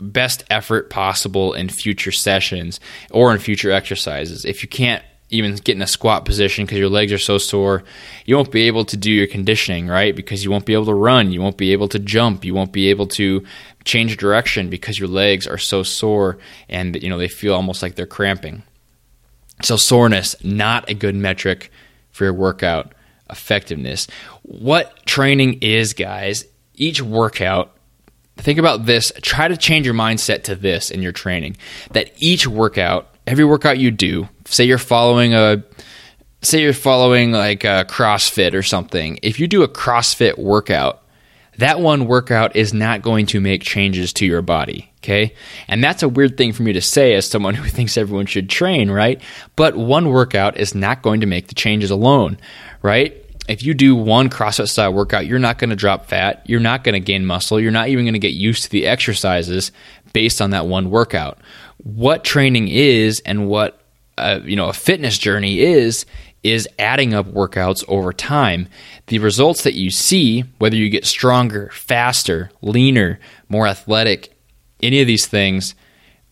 best 0.00 0.44
effort 0.50 0.90
possible 0.90 1.54
in 1.54 1.68
future 1.68 2.12
sessions 2.12 2.80
or 3.10 3.32
in 3.32 3.38
future 3.38 3.70
exercises. 3.70 4.44
If 4.44 4.62
you 4.62 4.68
can't 4.68 5.02
even 5.30 5.56
get 5.56 5.76
in 5.76 5.82
a 5.82 5.86
squat 5.86 6.24
position 6.24 6.64
because 6.64 6.78
your 6.78 6.88
legs 6.88 7.12
are 7.12 7.18
so 7.18 7.38
sore, 7.38 7.82
you 8.24 8.36
won't 8.36 8.52
be 8.52 8.62
able 8.62 8.84
to 8.84 8.96
do 8.96 9.10
your 9.10 9.26
conditioning, 9.26 9.88
right? 9.88 10.14
Because 10.14 10.44
you 10.44 10.50
won't 10.50 10.66
be 10.66 10.74
able 10.74 10.86
to 10.86 10.94
run, 10.94 11.32
you 11.32 11.40
won't 11.40 11.56
be 11.56 11.72
able 11.72 11.88
to 11.88 11.98
jump, 11.98 12.44
you 12.44 12.54
won't 12.54 12.72
be 12.72 12.90
able 12.90 13.06
to 13.08 13.44
change 13.84 14.16
direction 14.16 14.70
because 14.70 14.98
your 14.98 15.08
legs 15.08 15.46
are 15.46 15.58
so 15.58 15.82
sore 15.82 16.38
and 16.68 17.02
you 17.02 17.08
know 17.08 17.18
they 17.18 17.28
feel 17.28 17.54
almost 17.54 17.82
like 17.82 17.94
they're 17.94 18.06
cramping. 18.06 18.62
So 19.62 19.76
soreness 19.76 20.36
not 20.44 20.88
a 20.88 20.94
good 20.94 21.14
metric 21.14 21.70
for 22.10 22.24
your 22.24 22.34
workout 22.34 22.94
effectiveness. 23.30 24.06
What 24.42 25.04
training 25.06 25.60
is, 25.62 25.94
guys, 25.94 26.44
each 26.74 27.02
workout 27.02 27.70
think 28.36 28.58
about 28.58 28.84
this 28.84 29.12
try 29.22 29.46
to 29.46 29.56
change 29.56 29.86
your 29.86 29.94
mindset 29.94 30.42
to 30.42 30.56
this 30.56 30.90
in 30.90 31.00
your 31.00 31.12
training 31.12 31.56
that 31.92 32.10
each 32.18 32.48
workout 32.48 33.14
every 33.28 33.44
workout 33.44 33.78
you 33.78 33.92
do 33.92 34.28
say 34.44 34.64
you're 34.64 34.78
following 34.78 35.34
a 35.34 35.62
say 36.42 36.60
you're 36.60 36.72
following 36.72 37.32
like 37.32 37.64
a 37.64 37.86
CrossFit 37.88 38.54
or 38.54 38.62
something. 38.62 39.18
If 39.22 39.40
you 39.40 39.48
do 39.48 39.62
a 39.62 39.68
CrossFit 39.68 40.38
workout, 40.38 41.02
that 41.58 41.80
one 41.80 42.06
workout 42.06 42.56
is 42.56 42.74
not 42.74 43.02
going 43.02 43.26
to 43.26 43.40
make 43.40 43.62
changes 43.62 44.12
to 44.14 44.26
your 44.26 44.42
body. 44.42 44.90
Okay. 44.98 45.34
And 45.68 45.84
that's 45.84 46.02
a 46.02 46.08
weird 46.08 46.36
thing 46.36 46.52
for 46.52 46.62
me 46.62 46.72
to 46.72 46.80
say 46.80 47.14
as 47.14 47.28
someone 47.28 47.54
who 47.54 47.68
thinks 47.68 47.96
everyone 47.96 48.26
should 48.26 48.48
train, 48.48 48.90
right? 48.90 49.20
But 49.56 49.76
one 49.76 50.08
workout 50.08 50.56
is 50.56 50.74
not 50.74 51.02
going 51.02 51.20
to 51.20 51.26
make 51.26 51.48
the 51.48 51.54
changes 51.54 51.90
alone, 51.90 52.38
right? 52.82 53.20
If 53.46 53.62
you 53.62 53.74
do 53.74 53.94
one 53.94 54.30
CrossFit 54.30 54.70
style 54.70 54.94
workout, 54.94 55.26
you're 55.26 55.38
not 55.38 55.58
going 55.58 55.70
to 55.70 55.76
drop 55.76 56.06
fat. 56.06 56.42
You're 56.46 56.60
not 56.60 56.82
going 56.82 56.94
to 56.94 57.00
gain 57.00 57.26
muscle. 57.26 57.60
You're 57.60 57.72
not 57.72 57.88
even 57.88 58.06
going 58.06 58.14
to 58.14 58.18
get 58.18 58.32
used 58.32 58.64
to 58.64 58.70
the 58.70 58.86
exercises 58.86 59.70
based 60.14 60.40
on 60.40 60.50
that 60.50 60.66
one 60.66 60.88
workout. 60.90 61.38
What 61.76 62.24
training 62.24 62.68
is 62.68 63.20
and 63.26 63.46
what 63.46 63.83
uh, 64.18 64.40
you 64.44 64.56
know 64.56 64.68
a 64.68 64.72
fitness 64.72 65.18
journey 65.18 65.60
is 65.60 66.06
is 66.42 66.68
adding 66.78 67.14
up 67.14 67.26
workouts 67.26 67.82
over 67.88 68.12
time. 68.12 68.68
The 69.06 69.18
results 69.18 69.64
that 69.64 69.74
you 69.74 69.90
see, 69.90 70.42
whether 70.58 70.76
you 70.76 70.90
get 70.90 71.06
stronger, 71.06 71.70
faster, 71.72 72.50
leaner, 72.60 73.18
more 73.48 73.66
athletic, 73.66 74.36
any 74.82 75.00
of 75.00 75.06
these 75.06 75.26
things, 75.26 75.74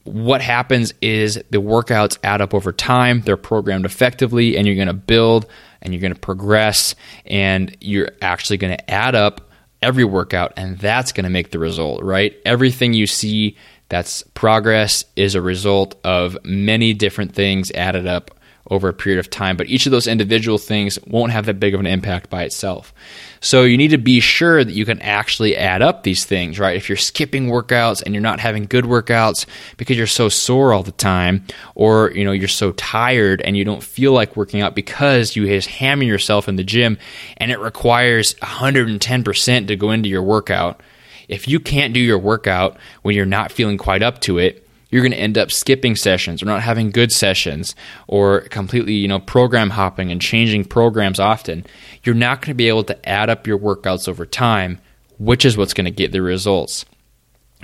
what 0.04 0.42
happens 0.42 0.92
is 1.00 1.42
the 1.50 1.62
workouts 1.62 2.18
add 2.22 2.42
up 2.42 2.52
over 2.52 2.72
time. 2.72 3.22
They're 3.22 3.36
programmed 3.36 3.86
effectively, 3.86 4.56
and 4.56 4.66
you're 4.66 4.76
going 4.76 4.88
to 4.88 4.92
build 4.92 5.46
and 5.80 5.92
you're 5.92 6.00
going 6.00 6.14
to 6.14 6.20
progress, 6.20 6.94
and 7.26 7.76
you're 7.80 8.12
actually 8.20 8.56
going 8.56 8.76
to 8.76 8.90
add 8.90 9.16
up 9.16 9.50
every 9.82 10.04
workout, 10.04 10.52
and 10.56 10.78
that's 10.78 11.10
going 11.10 11.24
to 11.24 11.30
make 11.30 11.50
the 11.50 11.58
result, 11.58 12.02
right? 12.04 12.36
Everything 12.44 12.92
you 12.92 13.08
see 13.08 13.56
that's 13.92 14.22
progress 14.32 15.04
is 15.16 15.34
a 15.34 15.42
result 15.42 15.96
of 16.02 16.38
many 16.44 16.94
different 16.94 17.34
things 17.34 17.70
added 17.72 18.06
up 18.06 18.30
over 18.70 18.88
a 18.88 18.94
period 18.94 19.18
of 19.18 19.28
time, 19.28 19.54
but 19.54 19.68
each 19.68 19.84
of 19.84 19.92
those 19.92 20.06
individual 20.06 20.56
things 20.56 20.99
won't 21.06 21.30
have 21.30 21.44
that 21.44 21.61
big 21.61 21.75
of 21.75 21.80
an 21.80 21.84
impact 21.84 22.30
by 22.30 22.42
itself. 22.44 22.94
So 23.40 23.64
you 23.64 23.76
need 23.76 23.90
to 23.90 23.99
be 23.99 24.20
sure 24.20 24.64
that 24.64 24.72
you 24.72 24.87
can 24.87 24.99
actually 25.02 25.58
add 25.58 25.82
up 25.82 26.04
these 26.04 26.25
things, 26.25 26.58
right? 26.58 26.75
If 26.75 26.88
you're 26.88 26.96
skipping 26.96 27.49
workouts 27.49 28.02
and 28.02 28.14
you're 28.14 28.22
not 28.22 28.40
having 28.40 28.64
good 28.64 28.87
workouts 28.87 29.44
because 29.76 29.99
you're 29.99 30.06
so 30.06 30.30
sore 30.30 30.72
all 30.72 30.82
the 30.82 30.92
time, 30.92 31.44
or 31.75 32.12
you 32.12 32.25
know 32.25 32.32
you're 32.32 32.49
so 32.49 32.72
tired 32.72 33.42
and 33.42 33.58
you 33.58 33.64
don't 33.66 33.82
feel 33.82 34.12
like 34.12 34.38
working 34.38 34.62
out 34.62 34.75
because 34.75 35.37
you 35.37 35.46
just 35.46 35.68
hammer 35.68 36.04
yourself 36.04 36.49
in 36.49 36.56
the 36.56 36.64
gym 36.64 36.96
and 37.37 37.50
it 37.50 37.61
requires 37.61 38.32
110% 38.37 39.66
to 39.66 39.76
go 39.76 39.90
into 39.90 40.08
your 40.08 40.22
workout 40.22 40.80
if 41.28 41.48
you 41.48 41.60
can't 41.60 41.94
do 41.94 42.00
your 42.00 42.18
workout 42.18 42.76
when 43.02 43.14
you're 43.14 43.26
not 43.26 43.52
feeling 43.52 43.78
quite 43.78 44.02
up 44.02 44.20
to 44.22 44.38
it, 44.38 44.66
you're 44.90 45.02
going 45.02 45.12
to 45.12 45.18
end 45.18 45.38
up 45.38 45.50
skipping 45.50 45.96
sessions 45.96 46.42
or 46.42 46.46
not 46.46 46.62
having 46.62 46.90
good 46.90 47.10
sessions 47.10 47.74
or 48.06 48.42
completely, 48.42 48.92
you 48.92 49.08
know, 49.08 49.18
program 49.18 49.70
hopping 49.70 50.12
and 50.12 50.20
changing 50.20 50.66
programs 50.66 51.18
often. 51.18 51.64
You're 52.04 52.14
not 52.14 52.42
going 52.42 52.50
to 52.50 52.54
be 52.54 52.68
able 52.68 52.84
to 52.84 53.08
add 53.08 53.30
up 53.30 53.46
your 53.46 53.58
workouts 53.58 54.06
over 54.06 54.26
time, 54.26 54.78
which 55.18 55.46
is 55.46 55.56
what's 55.56 55.72
going 55.72 55.86
to 55.86 55.90
get 55.90 56.12
the 56.12 56.20
results. 56.20 56.84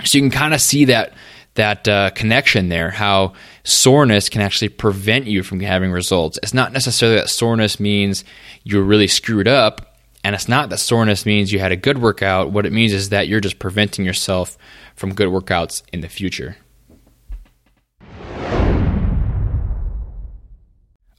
So 0.03 0.17
you 0.17 0.23
can 0.23 0.31
kind 0.31 0.53
of 0.53 0.61
see 0.61 0.85
that 0.85 1.13
that 1.55 1.87
uh, 1.87 2.09
connection 2.11 2.69
there, 2.69 2.89
how 2.89 3.33
soreness 3.63 4.29
can 4.29 4.41
actually 4.41 4.69
prevent 4.69 5.25
you 5.25 5.43
from 5.43 5.59
having 5.59 5.91
results. 5.91 6.39
It's 6.41 6.53
not 6.53 6.71
necessarily 6.71 7.17
that 7.17 7.29
soreness 7.29 7.79
means 7.79 8.23
you're 8.63 8.83
really 8.83 9.07
screwed 9.07 9.47
up. 9.47 9.88
And 10.23 10.35
it's 10.35 10.49
not 10.49 10.69
that 10.69 10.79
soreness 10.79 11.25
means 11.25 11.51
you 11.51 11.59
had 11.59 11.71
a 11.71 11.77
good 11.77 11.97
workout. 11.97 12.51
What 12.51 12.65
it 12.65 12.73
means 12.73 12.93
is 12.93 13.09
that 13.09 13.27
you're 13.27 13.39
just 13.39 13.59
preventing 13.59 14.05
yourself 14.05 14.57
from 14.95 15.13
good 15.13 15.29
workouts 15.29 15.81
in 15.93 16.01
the 16.01 16.09
future. 16.09 16.57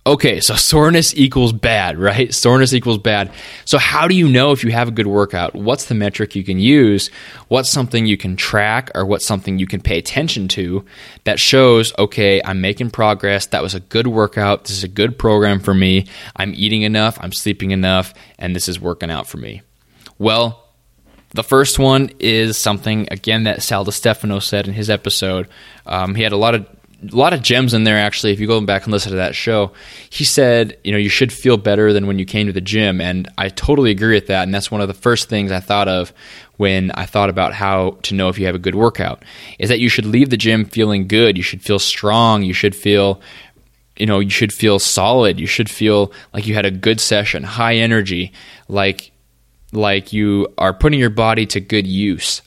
Okay, 0.06 0.40
so 0.40 0.54
soreness 0.54 1.14
equals 1.14 1.52
bad, 1.52 1.98
right? 1.98 2.32
Soreness 2.32 2.72
equals 2.72 2.96
bad. 2.96 3.30
So, 3.66 3.76
how 3.76 4.08
do 4.08 4.14
you 4.14 4.30
know 4.30 4.50
if 4.50 4.64
you 4.64 4.72
have 4.72 4.88
a 4.88 4.92
good 4.92 5.06
workout? 5.06 5.54
What's 5.54 5.84
the 5.84 5.94
metric 5.94 6.34
you 6.34 6.42
can 6.42 6.58
use? 6.58 7.10
What's 7.48 7.68
something 7.68 8.06
you 8.06 8.16
can 8.16 8.34
track 8.34 8.90
or 8.94 9.04
what's 9.04 9.26
something 9.26 9.58
you 9.58 9.66
can 9.66 9.82
pay 9.82 9.98
attention 9.98 10.48
to 10.48 10.86
that 11.24 11.38
shows, 11.38 11.92
okay, 11.98 12.40
I'm 12.42 12.62
making 12.62 12.90
progress. 12.92 13.44
That 13.46 13.62
was 13.62 13.74
a 13.74 13.80
good 13.80 14.06
workout. 14.06 14.64
This 14.64 14.78
is 14.78 14.84
a 14.84 14.88
good 14.88 15.18
program 15.18 15.60
for 15.60 15.74
me. 15.74 16.06
I'm 16.34 16.54
eating 16.56 16.80
enough. 16.80 17.18
I'm 17.20 17.32
sleeping 17.32 17.70
enough. 17.70 18.14
And 18.38 18.56
this 18.56 18.68
is 18.68 18.80
working 18.80 19.10
out 19.10 19.26
for 19.26 19.36
me. 19.36 19.60
Well, 20.18 20.66
the 21.34 21.44
first 21.44 21.78
one 21.78 22.10
is 22.18 22.56
something, 22.56 23.06
again, 23.10 23.44
that 23.44 23.62
Sal 23.62 23.84
Stefano 23.90 24.38
said 24.38 24.66
in 24.66 24.72
his 24.72 24.88
episode. 24.88 25.46
Um, 25.84 26.14
he 26.14 26.22
had 26.22 26.32
a 26.32 26.38
lot 26.38 26.54
of 26.54 26.66
a 27.02 27.16
lot 27.16 27.32
of 27.32 27.42
gems 27.42 27.74
in 27.74 27.84
there 27.84 27.98
actually 27.98 28.32
if 28.32 28.40
you 28.40 28.46
go 28.46 28.60
back 28.60 28.84
and 28.84 28.92
listen 28.92 29.10
to 29.10 29.16
that 29.16 29.34
show. 29.34 29.72
He 30.10 30.24
said 30.24 30.78
you 30.84 30.92
know 30.92 30.98
you 30.98 31.08
should 31.08 31.32
feel 31.32 31.56
better 31.56 31.92
than 31.92 32.06
when 32.06 32.18
you 32.18 32.24
came 32.24 32.46
to 32.46 32.52
the 32.52 32.60
gym 32.60 33.00
and 33.00 33.28
i 33.38 33.48
totally 33.48 33.90
agree 33.90 34.14
with 34.14 34.26
that 34.26 34.42
and 34.42 34.54
that's 34.54 34.70
one 34.70 34.80
of 34.80 34.88
the 34.88 34.94
first 34.94 35.28
things 35.28 35.52
i 35.52 35.60
thought 35.60 35.88
of 35.88 36.12
when 36.56 36.90
i 36.92 37.06
thought 37.06 37.30
about 37.30 37.52
how 37.52 37.98
to 38.02 38.14
know 38.14 38.28
if 38.28 38.38
you 38.38 38.46
have 38.46 38.54
a 38.54 38.58
good 38.58 38.74
workout 38.74 39.24
is 39.58 39.68
that 39.68 39.80
you 39.80 39.88
should 39.88 40.04
leave 40.04 40.30
the 40.30 40.36
gym 40.36 40.64
feeling 40.64 41.06
good 41.06 41.36
you 41.36 41.42
should 41.42 41.62
feel 41.62 41.78
strong 41.78 42.42
you 42.42 42.52
should 42.52 42.74
feel 42.74 43.20
you 43.96 44.06
know 44.06 44.18
you 44.18 44.30
should 44.30 44.52
feel 44.52 44.78
solid 44.78 45.38
you 45.38 45.46
should 45.46 45.70
feel 45.70 46.12
like 46.32 46.46
you 46.46 46.54
had 46.54 46.66
a 46.66 46.70
good 46.70 47.00
session 47.00 47.42
high 47.42 47.76
energy 47.76 48.32
like 48.68 49.12
like 49.72 50.12
you 50.12 50.48
are 50.58 50.74
putting 50.74 50.98
your 50.98 51.10
body 51.10 51.46
to 51.46 51.60
good 51.60 51.86
use. 51.86 52.42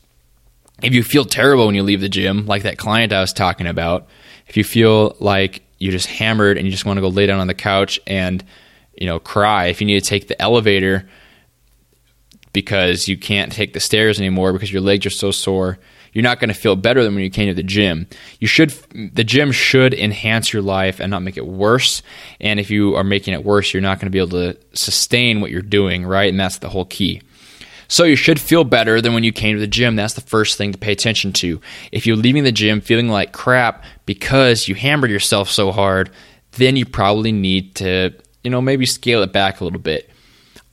If 0.81 0.93
you 0.93 1.03
feel 1.03 1.23
terrible 1.23 1.65
when 1.65 1.75
you 1.75 1.83
leave 1.83 2.01
the 2.01 2.09
gym 2.09 2.45
like 2.45 2.63
that 2.63 2.77
client 2.77 3.13
i 3.13 3.21
was 3.21 3.31
talking 3.31 3.67
about 3.67 4.07
if 4.47 4.57
you 4.57 4.63
feel 4.63 5.15
like 5.19 5.63
you're 5.79 5.91
just 5.91 6.07
hammered 6.07 6.57
and 6.57 6.65
you 6.65 6.71
just 6.71 6.85
want 6.85 6.97
to 6.97 7.01
go 7.01 7.09
lay 7.09 7.25
down 7.25 7.39
on 7.39 7.47
the 7.47 7.53
couch 7.53 7.99
and 8.07 8.43
you 8.95 9.05
know 9.05 9.19
cry, 9.19 9.67
if 9.67 9.81
you 9.81 9.87
need 9.87 10.01
to 10.01 10.09
take 10.09 10.27
the 10.27 10.41
elevator 10.41 11.07
because 12.53 13.07
you 13.07 13.17
can't 13.17 13.51
take 13.51 13.73
the 13.73 13.79
stairs 13.79 14.19
anymore 14.19 14.53
because 14.53 14.71
your 14.71 14.81
legs 14.81 15.05
are 15.05 15.11
so 15.11 15.31
sore, 15.31 15.79
you're 16.13 16.23
not 16.23 16.39
going 16.39 16.49
to 16.49 16.53
feel 16.53 16.75
better 16.75 17.03
than 17.03 17.15
when 17.15 17.23
you 17.23 17.29
came 17.29 17.47
to 17.47 17.53
the 17.55 17.63
gym. 17.63 18.07
You 18.39 18.47
should 18.47 18.69
the 19.13 19.23
gym 19.23 19.51
should 19.51 19.93
enhance 19.93 20.53
your 20.53 20.61
life 20.61 20.99
and 20.99 21.09
not 21.09 21.23
make 21.23 21.37
it 21.37 21.47
worse. 21.47 22.03
And 22.39 22.59
if 22.59 22.69
you 22.69 22.95
are 22.95 23.03
making 23.03 23.33
it 23.33 23.43
worse, 23.43 23.73
you're 23.73 23.81
not 23.81 23.99
going 23.99 24.07
to 24.07 24.11
be 24.11 24.19
able 24.19 24.53
to 24.53 24.57
sustain 24.73 25.41
what 25.41 25.51
you're 25.51 25.61
doing, 25.61 26.05
right? 26.05 26.29
And 26.29 26.39
that's 26.39 26.59
the 26.59 26.69
whole 26.69 26.85
key. 26.85 27.21
So 27.93 28.05
you 28.05 28.15
should 28.15 28.41
feel 28.41 28.63
better 28.63 29.01
than 29.01 29.13
when 29.13 29.23
you 29.23 29.31
came 29.31 29.55
to 29.55 29.59
the 29.59 29.67
gym. 29.67 29.95
That's 29.95 30.15
the 30.15 30.21
first 30.21 30.57
thing 30.57 30.71
to 30.71 30.79
pay 30.79 30.91
attention 30.91 31.31
to. 31.33 31.61
If 31.91 32.07
you're 32.07 32.15
leaving 32.15 32.43
the 32.43 32.51
gym 32.51 32.81
feeling 32.81 33.07
like 33.07 33.33
crap 33.33 33.83
because 34.07 34.67
you 34.67 34.73
hammered 34.73 35.11
yourself 35.11 35.47
so 35.47 35.71
hard, 35.71 36.09
then 36.53 36.75
you 36.75 36.87
probably 36.87 37.31
need 37.31 37.75
to, 37.75 38.15
you 38.43 38.49
know, 38.49 38.63
maybe 38.63 38.87
scale 38.87 39.21
it 39.21 39.31
back 39.31 39.61
a 39.61 39.63
little 39.63 39.79
bit. 39.79 40.09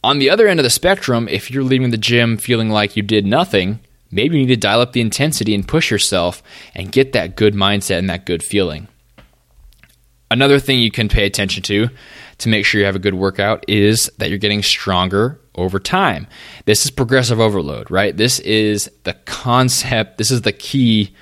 On 0.02 0.18
the 0.18 0.30
other 0.30 0.48
end 0.48 0.60
of 0.60 0.64
the 0.64 0.70
spectrum, 0.70 1.28
if 1.28 1.50
you're 1.50 1.62
leaving 1.62 1.90
the 1.90 1.98
gym 1.98 2.38
feeling 2.38 2.70
like 2.70 2.96
you 2.96 3.02
did 3.02 3.26
nothing, 3.26 3.80
maybe 4.10 4.38
you 4.38 4.46
need 4.46 4.54
to 4.54 4.56
dial 4.58 4.80
up 4.80 4.94
the 4.94 5.02
intensity 5.02 5.54
and 5.54 5.68
push 5.68 5.90
yourself 5.90 6.42
and 6.74 6.90
get 6.90 7.12
that 7.12 7.36
good 7.36 7.52
mindset 7.52 7.98
and 7.98 8.08
that 8.08 8.24
good 8.24 8.42
feeling. 8.42 8.88
Another 10.30 10.58
thing 10.58 10.78
you 10.78 10.90
can 10.90 11.10
pay 11.10 11.26
attention 11.26 11.62
to 11.64 11.90
to 12.40 12.48
make 12.48 12.64
sure 12.64 12.80
you 12.80 12.86
have 12.86 12.96
a 12.96 13.00
good 13.00 13.14
workout 13.14 13.64
is 13.68 14.10
that 14.18 14.28
you're 14.28 14.38
getting 14.38 14.62
stronger 14.62 15.40
over 15.54 15.78
time. 15.78 16.26
This 16.64 16.84
is 16.84 16.90
progressive 16.90 17.40
overload, 17.40 17.90
right? 17.90 18.16
This 18.16 18.40
is 18.40 18.90
the 19.04 19.14
concept, 19.24 20.18
this 20.18 20.30
is 20.30 20.42
the 20.42 20.52
key 20.52 21.14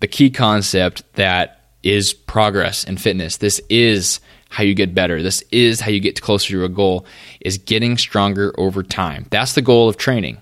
the 0.00 0.06
key 0.06 0.28
concept 0.28 1.02
that 1.14 1.70
is 1.82 2.12
progress 2.12 2.84
in 2.84 2.98
fitness. 2.98 3.38
This 3.38 3.62
is 3.70 4.20
how 4.50 4.62
you 4.62 4.74
get 4.74 4.94
better. 4.94 5.22
This 5.22 5.42
is 5.50 5.80
how 5.80 5.90
you 5.90 6.00
get 6.00 6.20
closer 6.20 6.52
to 6.52 6.64
a 6.64 6.68
goal 6.68 7.06
is 7.40 7.56
getting 7.56 7.96
stronger 7.96 8.54
over 8.58 8.82
time. 8.82 9.26
That's 9.30 9.54
the 9.54 9.62
goal 9.62 9.88
of 9.88 9.96
training. 9.96 10.38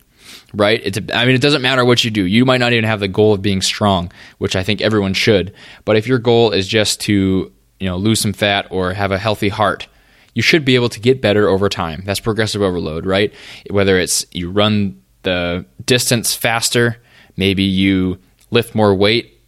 Right? 0.53 0.81
It's 0.85 0.99
a, 0.99 1.17
I 1.17 1.25
mean 1.25 1.35
it 1.35 1.41
doesn't 1.41 1.63
matter 1.63 1.85
what 1.85 2.05
you 2.05 2.11
do. 2.11 2.25
You 2.25 2.45
might 2.45 2.59
not 2.59 2.73
even 2.73 2.85
have 2.85 3.01
the 3.01 3.09
goal 3.09 3.33
of 3.33 3.43
being 3.43 3.63
strong, 3.63 4.11
which 4.39 4.57
I 4.57 4.63
think 4.63 4.81
everyone 4.81 5.15
should. 5.15 5.55
But 5.85 5.97
if 5.97 6.07
your 6.07 6.19
goal 6.19 6.51
is 6.51 6.67
just 6.67 7.01
to 7.03 7.53
you 7.81 7.89
know, 7.89 7.97
lose 7.97 8.21
some 8.21 8.33
fat 8.33 8.67
or 8.71 8.93
have 8.93 9.13
a 9.13 9.19
healthy 9.19 9.49
heart, 9.49 9.89
you 10.35 10.43
should 10.43 10.65
be 10.65 10.75
able 10.75 10.89
to 10.91 11.01
get 11.01 11.23
better 11.23 11.49
over 11.49 11.69
time. 11.69 12.03
That's 12.05 12.21
progressive 12.21 12.63
overload, 12.63 13.07
right? 13.07 13.33
Whether 13.71 13.99
it's 13.99 14.27
you 14.33 14.51
run 14.51 15.01
the 15.23 15.65
distance 15.85 16.35
faster, 16.35 16.99
maybe 17.37 17.63
you 17.63 18.19
lift 18.51 18.75
more 18.75 18.95
weight 18.95 19.41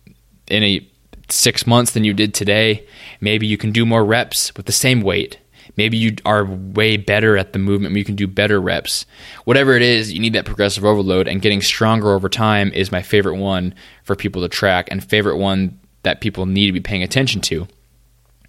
in 0.48 0.62
a 0.62 0.88
six 1.28 1.66
months 1.66 1.92
than 1.92 2.04
you 2.04 2.14
did 2.14 2.34
today. 2.34 2.86
Maybe 3.20 3.46
you 3.46 3.58
can 3.58 3.72
do 3.72 3.84
more 3.84 4.04
reps 4.04 4.54
with 4.56 4.66
the 4.66 4.72
same 4.72 5.00
weight. 5.00 5.38
Maybe 5.76 5.98
you 5.98 6.16
are 6.24 6.44
way 6.44 6.96
better 6.96 7.36
at 7.36 7.52
the 7.52 7.58
movement. 7.58 7.96
You 7.96 8.04
can 8.04 8.14
do 8.14 8.26
better 8.26 8.60
reps. 8.60 9.04
Whatever 9.44 9.74
it 9.74 9.82
is, 9.82 10.12
you 10.12 10.20
need 10.20 10.32
that 10.32 10.46
progressive 10.46 10.84
overload, 10.84 11.28
and 11.28 11.42
getting 11.42 11.60
stronger 11.60 12.12
over 12.12 12.28
time 12.28 12.72
is 12.72 12.92
my 12.92 13.02
favorite 13.02 13.36
one 13.36 13.74
for 14.04 14.16
people 14.16 14.42
to 14.42 14.48
track 14.48 14.88
and 14.90 15.04
favorite 15.04 15.36
one 15.36 15.78
that 16.02 16.20
people 16.20 16.46
need 16.46 16.66
to 16.66 16.72
be 16.72 16.80
paying 16.80 17.02
attention 17.02 17.40
to. 17.42 17.66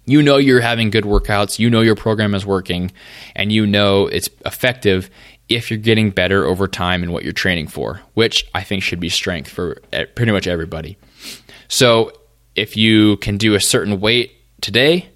You 0.08 0.22
know 0.22 0.38
you're 0.38 0.60
having 0.60 0.90
good 0.90 1.04
workouts, 1.04 1.58
you 1.58 1.68
know 1.68 1.82
your 1.82 1.94
program 1.94 2.34
is 2.34 2.46
working, 2.46 2.90
and 3.36 3.52
you 3.52 3.66
know 3.66 4.06
it's 4.06 4.28
effective 4.46 5.10
if 5.48 5.70
you're 5.70 5.78
getting 5.78 6.10
better 6.10 6.46
over 6.46 6.66
time 6.66 7.02
in 7.02 7.12
what 7.12 7.24
you're 7.24 7.32
training 7.32 7.68
for, 7.68 8.00
which 8.14 8.46
I 8.54 8.62
think 8.62 8.82
should 8.82 9.00
be 9.00 9.08
strength 9.08 9.50
for 9.50 9.80
pretty 10.14 10.32
much 10.32 10.46
everybody. 10.46 10.96
So 11.68 12.12
if 12.54 12.76
you 12.76 13.18
can 13.18 13.36
do 13.36 13.54
a 13.54 13.60
certain 13.60 14.00
weight 14.00 14.32
today, 14.60 15.10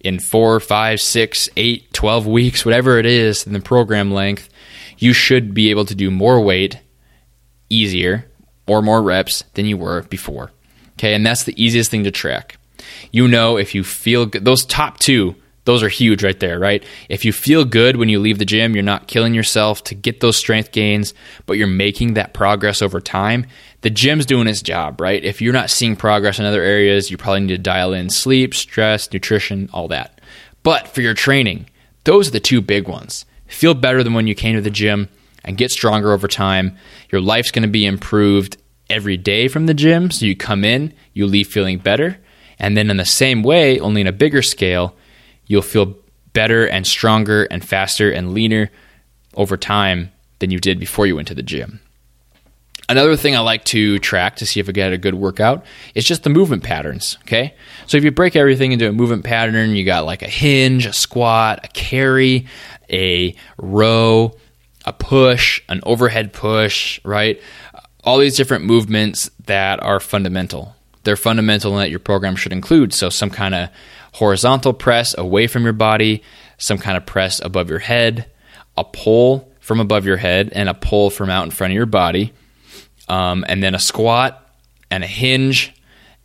in 0.00 0.18
four, 0.18 0.60
five, 0.60 1.00
six, 1.00 1.48
eight, 1.56 1.90
12 1.94 2.26
weeks, 2.26 2.64
whatever 2.64 2.98
it 2.98 3.06
is 3.06 3.46
in 3.46 3.54
the 3.54 3.60
program 3.60 4.12
length, 4.12 4.50
you 4.98 5.14
should 5.14 5.54
be 5.54 5.70
able 5.70 5.86
to 5.86 5.94
do 5.94 6.10
more 6.10 6.40
weight 6.40 6.78
easier 7.70 8.30
or 8.66 8.82
more 8.82 9.02
reps 9.02 9.42
than 9.54 9.64
you 9.64 9.78
were 9.78 10.02
before. 10.02 10.52
Okay, 10.92 11.14
and 11.14 11.24
that's 11.26 11.44
the 11.44 11.62
easiest 11.62 11.90
thing 11.90 12.04
to 12.04 12.10
track. 12.10 12.58
You 13.12 13.28
know, 13.28 13.56
if 13.56 13.74
you 13.74 13.84
feel 13.84 14.26
good, 14.26 14.44
those 14.44 14.64
top 14.64 14.98
two, 14.98 15.36
those 15.64 15.82
are 15.82 15.88
huge 15.88 16.22
right 16.22 16.38
there, 16.38 16.58
right? 16.58 16.84
If 17.08 17.24
you 17.24 17.32
feel 17.32 17.64
good 17.64 17.96
when 17.96 18.08
you 18.08 18.20
leave 18.20 18.38
the 18.38 18.44
gym, 18.44 18.74
you're 18.74 18.82
not 18.82 19.08
killing 19.08 19.34
yourself 19.34 19.82
to 19.84 19.94
get 19.94 20.20
those 20.20 20.36
strength 20.36 20.72
gains, 20.72 21.14
but 21.46 21.56
you're 21.56 21.66
making 21.66 22.14
that 22.14 22.34
progress 22.34 22.82
over 22.82 23.00
time, 23.00 23.46
the 23.80 23.90
gym's 23.90 24.26
doing 24.26 24.46
its 24.46 24.62
job, 24.62 25.00
right? 25.00 25.22
If 25.24 25.40
you're 25.40 25.52
not 25.52 25.70
seeing 25.70 25.96
progress 25.96 26.38
in 26.38 26.44
other 26.44 26.62
areas, 26.62 27.10
you 27.10 27.16
probably 27.16 27.40
need 27.40 27.48
to 27.48 27.58
dial 27.58 27.94
in 27.94 28.10
sleep, 28.10 28.54
stress, 28.54 29.10
nutrition, 29.12 29.70
all 29.72 29.88
that. 29.88 30.20
But 30.62 30.88
for 30.88 31.00
your 31.00 31.14
training, 31.14 31.68
those 32.04 32.28
are 32.28 32.32
the 32.32 32.40
two 32.40 32.60
big 32.60 32.88
ones. 32.88 33.24
Feel 33.46 33.74
better 33.74 34.02
than 34.02 34.14
when 34.14 34.26
you 34.26 34.34
came 34.34 34.56
to 34.56 34.62
the 34.62 34.70
gym 34.70 35.08
and 35.44 35.56
get 35.56 35.70
stronger 35.70 36.12
over 36.12 36.28
time. 36.28 36.76
Your 37.10 37.20
life's 37.20 37.50
going 37.50 37.62
to 37.62 37.68
be 37.68 37.86
improved 37.86 38.56
every 38.90 39.16
day 39.16 39.48
from 39.48 39.66
the 39.66 39.74
gym. 39.74 40.10
So 40.10 40.26
you 40.26 40.36
come 40.36 40.64
in, 40.64 40.92
you 41.12 41.26
leave 41.26 41.48
feeling 41.48 41.78
better. 41.78 42.18
And 42.58 42.76
then 42.76 42.90
in 42.90 42.96
the 42.96 43.04
same 43.04 43.42
way, 43.42 43.78
only 43.78 44.00
in 44.00 44.06
a 44.06 44.12
bigger 44.12 44.42
scale, 44.42 44.94
you'll 45.46 45.62
feel 45.62 45.96
better 46.32 46.66
and 46.66 46.86
stronger 46.86 47.44
and 47.44 47.64
faster 47.64 48.10
and 48.10 48.34
leaner 48.34 48.70
over 49.34 49.56
time 49.56 50.10
than 50.38 50.50
you 50.50 50.58
did 50.58 50.78
before 50.78 51.06
you 51.06 51.16
went 51.16 51.28
to 51.28 51.34
the 51.34 51.42
gym. 51.42 51.80
Another 52.86 53.16
thing 53.16 53.34
I 53.34 53.40
like 53.40 53.64
to 53.66 53.98
track 54.00 54.36
to 54.36 54.46
see 54.46 54.60
if 54.60 54.68
I 54.68 54.72
get 54.72 54.92
a 54.92 54.98
good 54.98 55.14
workout 55.14 55.64
is 55.94 56.04
just 56.04 56.22
the 56.22 56.30
movement 56.30 56.62
patterns. 56.62 57.16
Okay. 57.22 57.54
So 57.86 57.96
if 57.96 58.04
you 58.04 58.10
break 58.10 58.36
everything 58.36 58.72
into 58.72 58.88
a 58.88 58.92
movement 58.92 59.24
pattern, 59.24 59.74
you 59.74 59.84
got 59.86 60.04
like 60.04 60.20
a 60.22 60.28
hinge, 60.28 60.84
a 60.84 60.92
squat, 60.92 61.60
a 61.64 61.68
carry, 61.68 62.46
a 62.90 63.34
row, 63.56 64.36
a 64.84 64.92
push, 64.92 65.62
an 65.70 65.80
overhead 65.84 66.34
push, 66.34 67.00
right? 67.04 67.40
All 68.02 68.18
these 68.18 68.36
different 68.36 68.66
movements 68.66 69.30
that 69.46 69.82
are 69.82 69.98
fundamental. 69.98 70.76
They're 71.04 71.16
fundamental 71.16 71.72
and 71.72 71.80
that 71.80 71.90
your 71.90 72.00
program 72.00 72.36
should 72.36 72.52
include. 72.52 72.92
So 72.92 73.10
some 73.10 73.30
kind 73.30 73.54
of 73.54 73.68
horizontal 74.12 74.72
press 74.72 75.16
away 75.16 75.46
from 75.46 75.64
your 75.64 75.72
body, 75.72 76.22
some 76.58 76.78
kind 76.78 76.96
of 76.96 77.06
press 77.06 77.40
above 77.40 77.70
your 77.70 77.78
head, 77.78 78.30
a 78.76 78.84
pull 78.84 79.52
from 79.60 79.80
above 79.80 80.04
your 80.06 80.16
head, 80.16 80.50
and 80.52 80.68
a 80.68 80.74
pull 80.74 81.10
from 81.10 81.30
out 81.30 81.44
in 81.44 81.50
front 81.50 81.72
of 81.72 81.76
your 81.76 81.86
body 81.86 82.32
um, 83.08 83.44
and 83.48 83.62
then 83.62 83.74
a 83.74 83.78
squat 83.78 84.48
and 84.90 85.04
a 85.04 85.06
hinge 85.06 85.74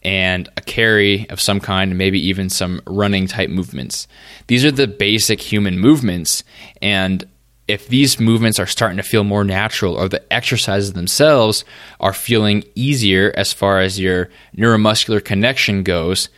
and 0.01 0.47
a 0.55 0.61
carry 0.61 1.29
of 1.29 1.41
some 1.41 1.59
kind, 1.59 1.97
maybe 1.97 2.27
even 2.27 2.49
some 2.49 2.81
running 2.87 3.27
type 3.27 3.49
movements. 3.49 4.07
These 4.47 4.63
are 4.63 4.71
the 4.71 4.87
basic 4.87 5.41
human 5.41 5.77
movements. 5.77 6.43
And 6.81 7.27
if 7.69 7.87
these 7.87 8.19
movements 8.19 8.59
are 8.59 8.65
starting 8.65 8.97
to 8.97 9.03
feel 9.03 9.23
more 9.23 9.43
natural 9.43 9.93
or 9.93 10.09
the 10.09 10.33
exercises 10.33 10.93
themselves 10.93 11.63
are 11.99 12.13
feeling 12.13 12.63
easier 12.73 13.31
as 13.37 13.53
far 13.53 13.79
as 13.79 13.99
your 13.99 14.27
neuromuscular 14.57 15.23
connection 15.23 15.83
goes, 15.83 16.29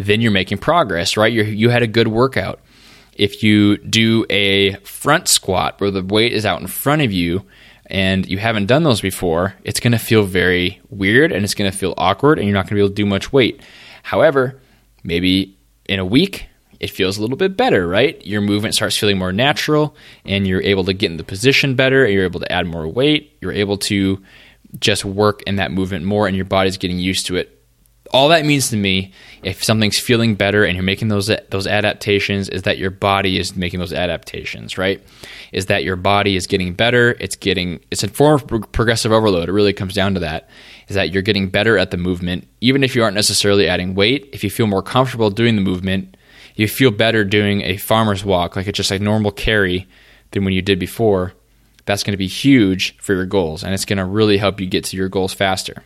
then 0.00 0.20
you're 0.20 0.32
making 0.32 0.58
progress, 0.58 1.16
right? 1.16 1.32
you 1.32 1.44
you 1.44 1.70
had 1.70 1.84
a 1.84 1.86
good 1.86 2.08
workout. 2.08 2.58
If 3.14 3.44
you 3.44 3.76
do 3.78 4.26
a 4.30 4.74
front 4.82 5.28
squat 5.28 5.80
where 5.80 5.92
the 5.92 6.02
weight 6.02 6.32
is 6.32 6.44
out 6.44 6.60
in 6.60 6.66
front 6.66 7.02
of 7.02 7.12
you, 7.12 7.44
and 7.86 8.26
you 8.26 8.38
haven't 8.38 8.66
done 8.66 8.82
those 8.82 9.00
before, 9.00 9.54
it's 9.62 9.80
going 9.80 9.92
to 9.92 9.98
feel 9.98 10.24
very 10.24 10.80
weird 10.90 11.32
and 11.32 11.44
it's 11.44 11.54
going 11.54 11.70
to 11.70 11.76
feel 11.76 11.94
awkward 11.96 12.38
and 12.38 12.46
you're 12.46 12.54
not 12.54 12.62
going 12.62 12.70
to 12.70 12.74
be 12.76 12.80
able 12.80 12.88
to 12.88 12.94
do 12.94 13.06
much 13.06 13.32
weight. 13.32 13.60
However, 14.02 14.60
maybe 15.02 15.56
in 15.86 15.98
a 15.98 16.04
week, 16.04 16.46
it 16.80 16.90
feels 16.90 17.18
a 17.18 17.20
little 17.20 17.36
bit 17.36 17.56
better, 17.56 17.86
right? 17.86 18.24
Your 18.26 18.40
movement 18.40 18.74
starts 18.74 18.96
feeling 18.96 19.18
more 19.18 19.32
natural 19.32 19.94
and 20.24 20.46
you're 20.46 20.62
able 20.62 20.84
to 20.84 20.92
get 20.92 21.10
in 21.10 21.16
the 21.16 21.24
position 21.24 21.74
better, 21.76 22.08
you're 22.08 22.24
able 22.24 22.40
to 22.40 22.50
add 22.50 22.66
more 22.66 22.88
weight, 22.88 23.36
you're 23.40 23.52
able 23.52 23.76
to 23.78 24.22
just 24.78 25.04
work 25.04 25.42
in 25.42 25.56
that 25.56 25.72
movement 25.72 26.04
more 26.04 26.26
and 26.26 26.36
your 26.36 26.44
body's 26.44 26.76
getting 26.76 26.98
used 26.98 27.26
to 27.26 27.36
it 27.36 27.60
all 28.12 28.28
that 28.28 28.44
means 28.44 28.70
to 28.70 28.76
me, 28.76 29.12
if 29.42 29.62
something's 29.62 29.98
feeling 29.98 30.34
better 30.34 30.64
and 30.64 30.74
you're 30.74 30.84
making 30.84 31.08
those 31.08 31.30
those 31.50 31.66
adaptations, 31.66 32.48
is 32.48 32.62
that 32.62 32.78
your 32.78 32.90
body 32.90 33.38
is 33.38 33.56
making 33.56 33.78
those 33.78 33.92
adaptations, 33.92 34.76
right? 34.76 35.02
Is 35.52 35.66
that 35.66 35.84
your 35.84 35.96
body 35.96 36.36
is 36.36 36.46
getting 36.46 36.74
better? 36.74 37.16
It's 37.20 37.36
getting 37.36 37.80
it's 37.90 38.02
a 38.02 38.08
form 38.08 38.34
of 38.34 38.72
progressive 38.72 39.12
overload. 39.12 39.48
It 39.48 39.52
really 39.52 39.72
comes 39.72 39.94
down 39.94 40.14
to 40.14 40.20
that. 40.20 40.48
Is 40.88 40.96
that 40.96 41.12
you're 41.12 41.22
getting 41.22 41.48
better 41.48 41.78
at 41.78 41.92
the 41.92 41.96
movement, 41.96 42.48
even 42.60 42.82
if 42.82 42.96
you 42.96 43.04
aren't 43.04 43.14
necessarily 43.14 43.68
adding 43.68 43.94
weight. 43.94 44.28
If 44.32 44.42
you 44.42 44.50
feel 44.50 44.66
more 44.66 44.82
comfortable 44.82 45.30
doing 45.30 45.54
the 45.54 45.62
movement, 45.62 46.16
you 46.54 46.68
feel 46.68 46.90
better 46.90 47.24
doing 47.24 47.62
a 47.62 47.76
farmer's 47.76 48.24
walk, 48.24 48.56
like 48.56 48.66
it's 48.66 48.76
just 48.76 48.90
a 48.90 48.98
normal 48.98 49.30
carry, 49.30 49.86
than 50.32 50.44
when 50.44 50.54
you 50.54 50.62
did 50.62 50.78
before. 50.78 51.32
That's 51.86 52.02
going 52.02 52.12
to 52.12 52.18
be 52.18 52.26
huge 52.26 52.96
for 52.98 53.14
your 53.14 53.26
goals, 53.26 53.64
and 53.64 53.74
it's 53.74 53.84
going 53.84 53.98
to 53.98 54.04
really 54.04 54.36
help 54.36 54.60
you 54.60 54.66
get 54.66 54.84
to 54.84 54.96
your 54.96 55.08
goals 55.08 55.32
faster. 55.32 55.82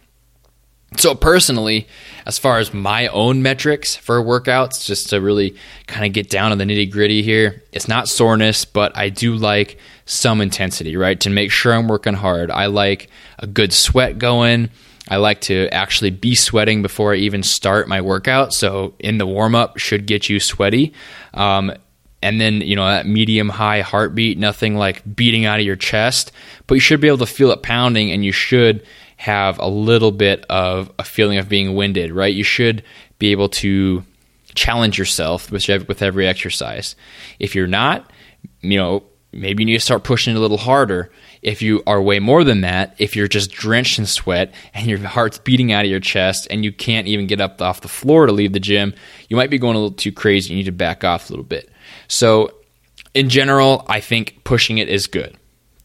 So, 0.96 1.14
personally, 1.14 1.88
as 2.24 2.38
far 2.38 2.59
as 2.59 2.72
my 2.72 3.09
own 3.09 3.42
metrics 3.42 3.96
for 3.96 4.22
workouts, 4.22 4.85
just 4.85 5.11
to 5.11 5.20
really 5.20 5.57
kind 5.87 6.07
of 6.07 6.12
get 6.12 6.31
down 6.31 6.50
to 6.50 6.57
the 6.57 6.64
nitty 6.64 6.90
gritty 6.90 7.22
here, 7.22 7.62
it's 7.72 7.88
not 7.88 8.09
soreness, 8.09 8.64
but 8.64 8.96
I 8.96 9.09
do 9.09 9.35
like 9.35 9.79
some 10.07 10.40
intensity, 10.40 10.96
right? 10.96 11.18
To 11.20 11.31
make 11.31 11.50
sure 11.50 11.72
I'm 11.72 11.88
working 11.88 12.14
hard. 12.14 12.50
I 12.50 12.66
like 12.66 13.09
a 13.38 13.46
good 13.46 13.72
sweat 13.72 14.18
going. 14.18 14.70
I 15.09 15.17
like 15.17 15.43
to 15.43 15.69
actually 15.69 16.11
be 16.11 16.35
sweating 16.35 16.83
before 16.83 17.12
I 17.12 17.19
even 17.19 17.43
start 17.43 17.88
my 17.88 18.01
workout. 18.01 18.55
So, 18.55 18.95
in 18.99 19.19
the 19.19 19.27
warm 19.27 19.55
up, 19.55 19.79
should 19.79 20.07
get 20.07 20.29
you 20.29 20.40
sweaty. 20.40 20.95
Um, 21.35 21.73
and 22.23 22.40
then, 22.40 22.62
you 22.62 22.75
know, 22.75 22.87
that 22.87 23.07
medium 23.07 23.51
high 23.51 23.83
heartbeat, 23.83 24.38
nothing 24.38 24.77
like 24.77 25.03
beating 25.14 25.45
out 25.45 25.61
of 25.61 25.67
your 25.67 25.77
chest, 25.77 26.33
but 26.67 26.75
you 26.75 26.81
should 26.81 27.01
be 27.01 27.09
able 27.09 27.19
to 27.19 27.27
feel 27.27 27.51
it 27.51 27.62
pounding 27.62 28.11
and 28.11 28.25
you 28.25 28.33
should 28.33 28.87
have 29.19 29.59
a 29.59 29.69
little 29.69 30.11
bit 30.11 30.47
of 30.49 30.90
a 30.99 31.05
feeling 31.05 31.37
of 31.37 31.51
being 31.51 31.75
winded, 31.75 32.12
right? 32.12 32.35
You 32.35 32.43
should 32.43 32.83
be 33.19 33.33
able 33.33 33.51
to 33.51 34.05
challenge 34.55 34.99
yourself 34.99 35.51
with 35.51 35.69
with 35.87 36.01
every 36.01 36.27
exercise. 36.27 36.97
If 37.38 37.55
you're 37.55 37.67
not, 37.67 38.11
you 38.62 38.79
know, 38.79 39.05
maybe 39.33 39.62
you 39.62 39.67
need 39.67 39.75
to 39.75 39.81
start 39.81 40.05
pushing 40.05 40.37
a 40.37 40.40
little 40.40 40.59
harder. 40.59 41.11
If 41.44 41.61
you 41.61 41.83
are 41.87 42.00
way 42.02 42.18
more 42.18 42.42
than 42.42 42.62
that, 42.62 42.94
if 42.98 43.14
you're 43.14 43.28
just 43.28 43.52
drenched 43.52 43.98
in 43.98 44.07
sweat 44.07 44.52
and 44.72 44.87
your 44.87 44.98
heart's 44.98 45.38
beating 45.38 45.72
out 45.72 45.85
of 45.85 45.90
your 45.90 46.00
chest 46.00 46.48
and 46.50 46.64
you 46.64 46.72
can't 46.72 47.07
even 47.07 47.26
get 47.26 47.40
up 47.40 47.61
off 47.61 47.83
the 47.83 47.88
floor 47.88 48.26
to 48.26 48.33
leave 48.33 48.54
the 48.54 48.61
gym, 48.61 48.94
you 49.28 49.37
might 49.37 49.50
be 49.50 49.59
going 49.59 49.76
a 49.76 49.78
little 49.78 49.96
too 49.96 50.11
crazy. 50.11 50.50
You 50.50 50.57
need 50.57 50.64
to 50.64 50.72
back 50.72 51.04
off 51.04 51.28
a 51.28 51.33
little 51.33 51.44
bit. 51.44 51.70
So, 52.09 52.50
in 53.12 53.28
general, 53.28 53.85
I 53.88 54.00
think 54.00 54.42
pushing 54.42 54.78
it 54.78 54.88
is 54.88 55.07
good 55.07 55.37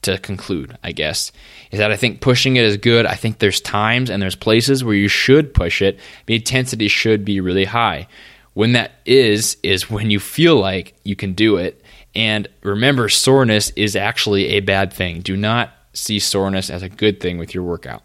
to 0.04 0.17
conclude, 0.17 0.78
I 0.84 0.93
guess, 0.93 1.32
is 1.72 1.80
that 1.80 1.91
I 1.91 1.98
think 1.98 2.22
pushing 2.22 2.56
it 2.56 2.63
is 2.63 2.78
good. 2.78 3.06
I 3.06 3.15
think 3.15 3.39
there's 3.39 3.62
times 3.62 4.10
and 4.10 4.22
there's 4.22 4.36
places 4.36 4.84
where 4.84 4.95
you 4.95 5.08
should 5.08 5.54
push 5.54 5.82
it. 5.82 6.00
The 6.26 6.36
intensity 6.36 6.88
should 6.88 7.26
be 7.26 7.41
really 7.41 7.65
high. 7.65 8.08
When 8.54 8.72
that 8.74 8.91
is, 9.06 9.58
is 9.62 9.89
when 9.89 10.10
you 10.10 10.19
feel 10.19 10.56
like 10.56 10.95
you 11.04 11.15
can 11.15 11.34
do 11.34 11.58
it. 11.58 11.82
And 12.15 12.48
remember, 12.63 13.10
soreness 13.10 13.72
is 13.72 13.95
actually 13.95 14.48
a 14.48 14.60
bad 14.62 14.91
thing. 14.91 15.22
Do 15.22 15.38
not 15.38 15.72
see 15.93 16.19
soreness 16.19 16.69
as 16.69 16.82
a 16.82 16.89
good 16.89 17.19
thing 17.19 17.38
with 17.38 17.54
your 17.54 17.63
workout. 17.63 18.04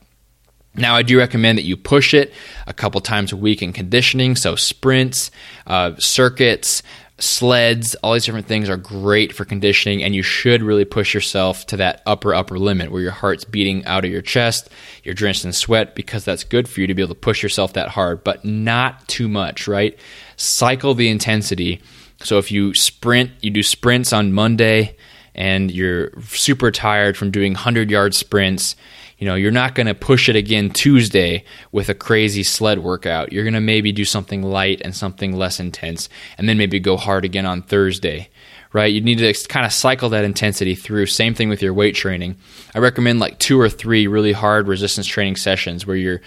Now, 0.77 0.97
I 0.97 1.03
do 1.03 1.19
recommend 1.19 1.59
that 1.59 1.65
you 1.65 1.77
push 1.77 2.15
it 2.15 2.33
a 2.67 2.73
couple 2.73 3.01
times 3.01 3.33
a 3.33 3.37
week 3.37 3.63
in 3.63 3.73
conditioning, 3.73 4.35
so 4.35 4.57
sprints, 4.57 5.31
uh, 5.69 5.93
circuits, 5.99 6.83
sleds, 7.19 7.95
all 7.97 8.15
these 8.15 8.25
different 8.25 8.49
things 8.49 8.69
are 8.69 8.77
great 8.77 9.33
for 9.33 9.45
conditioning, 9.45 10.03
and 10.03 10.17
you 10.17 10.23
should 10.23 10.63
really 10.63 10.85
push 10.85 11.15
yourself 11.15 11.65
to 11.67 11.77
that 11.77 12.03
upper, 12.07 12.35
upper 12.35 12.59
limit 12.59 12.91
where 12.91 13.03
your 13.03 13.13
heart's 13.13 13.45
beating 13.45 13.85
out 13.85 14.05
of 14.05 14.11
your 14.11 14.21
chest, 14.21 14.69
you're 15.05 15.15
drenched 15.15 15.45
in 15.45 15.53
sweat, 15.53 15.95
because 15.95 16.25
that's 16.25 16.43
good 16.43 16.69
for 16.69 16.81
you 16.81 16.89
to 16.89 16.95
be 16.95 17.03
able 17.03 17.15
to 17.15 17.21
push 17.21 17.41
yourself 17.41 17.75
that 17.75 17.91
hard, 17.91 18.25
but 18.25 18.45
not 18.45 19.07
too 19.07 19.29
much, 19.29 19.69
right? 19.69 19.97
Cycle 20.37 20.95
the 20.95 21.09
intensity. 21.09 21.81
So 22.25 22.39
if 22.39 22.51
you 22.51 22.75
sprint, 22.75 23.31
you 23.43 23.51
do 23.51 23.63
sprints 23.63 24.13
on 24.13 24.33
Monday, 24.33 24.97
and 25.35 25.71
you're 25.71 26.11
super 26.23 26.71
tired 26.71 27.17
from 27.17 27.31
doing 27.31 27.53
100 27.53 27.91
yard 27.91 28.15
sprints 28.15 28.77
you 29.19 29.27
know, 29.27 29.37
you're 29.37 29.53
not 29.53 29.75
going 29.75 29.87
to 29.87 29.95
push 29.95 30.29
it 30.29 30.37
again 30.37 30.71
Tuesday 30.71 31.45
with 31.73 31.89
a 31.89 31.95
crazy 31.95 32.43
sled 32.43 32.81
workout. 32.81 33.33
You're 33.33 33.45
going 33.45 33.55
to 33.55 33.61
maybe 33.61 33.93
do 33.93 34.05
something 34.05 34.43
light 34.43 34.81
and 34.85 34.95
something 34.95 35.37
less 35.37 35.61
intense, 35.61 36.09
and 36.37 36.49
then 36.49 36.59
maybe 36.59 36.81
go 36.81 36.97
hard 36.97 37.25
again 37.25 37.47
on 37.47 37.63
Thursday, 37.63 38.29
right? 38.73 38.93
You 38.93 39.01
need 39.01 39.19
to 39.19 39.33
kind 39.49 39.65
of 39.65 39.73
cycle 39.73 40.09
that 40.11 40.25
intensity 40.25 40.75
through. 40.75 41.07
Same 41.07 41.35
thing 41.35 41.49
with 41.49 41.63
your 41.63 41.73
weight 41.73 41.95
training. 41.95 42.37
I 42.75 42.81
recommend 42.81 43.21
like 43.21 43.39
two 43.39 43.61
or 43.61 43.69
three 43.69 44.07
really 44.07 44.33
hard 44.33 44.67
resistance 44.67 45.07
training 45.07 45.37
sessions 45.37 45.87
where 45.87 45.97
you're 45.97 46.21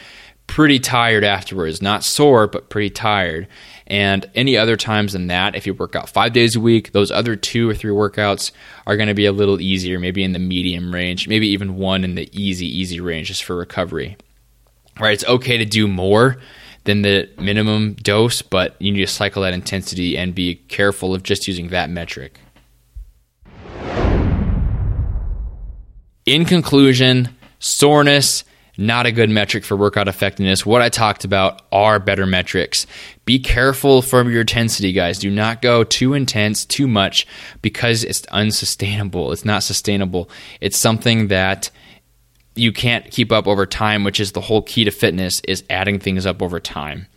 pretty 0.48 0.80
tired 0.80 1.26
afterwards, 1.26 1.82
not 1.82 2.06
sore, 2.06 2.48
but 2.48 2.70
pretty 2.70 2.90
tired. 2.90 3.48
And 3.88 4.30
any 4.36 4.58
other 4.58 4.76
times 4.76 5.14
than 5.14 5.28
that, 5.28 5.56
if 5.56 5.66
you 5.66 5.74
work 5.74 5.96
out 5.96 6.10
five 6.10 6.34
days 6.34 6.58
a 6.58 6.60
week, 6.60 6.92
those 6.92 7.10
other 7.10 7.38
two 7.38 7.70
or 7.70 7.74
three 7.74 7.92
workouts 7.92 8.52
are 8.86 8.98
going 8.98 9.08
to 9.08 9.14
be 9.14 9.26
a 9.26 9.32
little 9.32 9.62
easier, 9.62 9.98
maybe 9.98 10.24
in 10.24 10.34
the 10.34 10.40
medium 10.40 10.94
range, 10.94 11.28
maybe 11.28 11.48
even 11.48 11.78
one 11.78 12.04
in 12.04 12.16
the 12.16 12.30
easy, 12.38 12.68
easy 12.68 13.00
range 13.00 13.30
just 13.30 13.46
for 13.46 13.56
recovery. 13.56 14.18
Right? 15.00 15.14
It's 15.14 15.26
okay 15.26 15.58
to 15.58 15.66
do 15.66 15.88
more 15.88 16.38
than 16.84 17.02
the 17.02 17.30
minimum 17.38 17.94
dose, 17.94 18.42
but 18.42 18.76
you 18.80 18.92
need 18.92 19.00
to 19.00 19.08
cycle 19.08 19.44
that 19.44 19.54
intensity 19.54 20.18
and 20.18 20.36
be 20.36 20.56
careful 20.56 21.14
of 21.14 21.24
just 21.24 21.48
using 21.48 21.70
that 21.70 21.90
metric. 21.90 22.40
In 26.26 26.44
conclusion, 26.44 27.30
soreness 27.60 28.44
not 28.78 29.06
a 29.06 29.12
good 29.12 29.30
metric 29.30 29.64
for 29.64 29.76
workout 29.76 30.08
effectiveness. 30.08 30.66
What 30.66 30.82
I 30.82 30.90
talked 30.90 31.26
about 31.26 31.64
are 31.72 32.00
better 32.00 32.26
metrics. 32.26 32.86
Be 33.26 33.40
careful 33.40 34.02
from 34.02 34.32
your 34.32 34.42
intensity, 34.42 34.94
guys. 34.94 35.18
Do 35.18 35.32
not 35.32 35.62
go 35.62 35.84
too 35.84 36.14
intense, 36.14 36.64
too 36.64 36.88
much, 36.88 37.26
because 37.62 38.04
it's 38.04 38.26
unsustainable. 38.28 39.32
It's 39.32 39.46
not 39.46 39.64
sustainable. 39.64 40.30
It's 40.62 40.78
something 40.78 41.28
that 41.28 41.72
you 42.56 42.72
can't 42.72 43.10
keep 43.12 43.32
up 43.32 43.48
over 43.48 43.66
time, 43.66 44.04
which 44.04 44.20
is 44.20 44.32
the 44.32 44.42
whole 44.42 44.62
key 44.62 44.84
to 44.84 44.92
fitness 44.92 45.42
is 45.42 45.64
adding 45.70 46.00
things 46.00 46.26
up 46.26 46.42
over 46.42 46.60
time. 46.60 47.08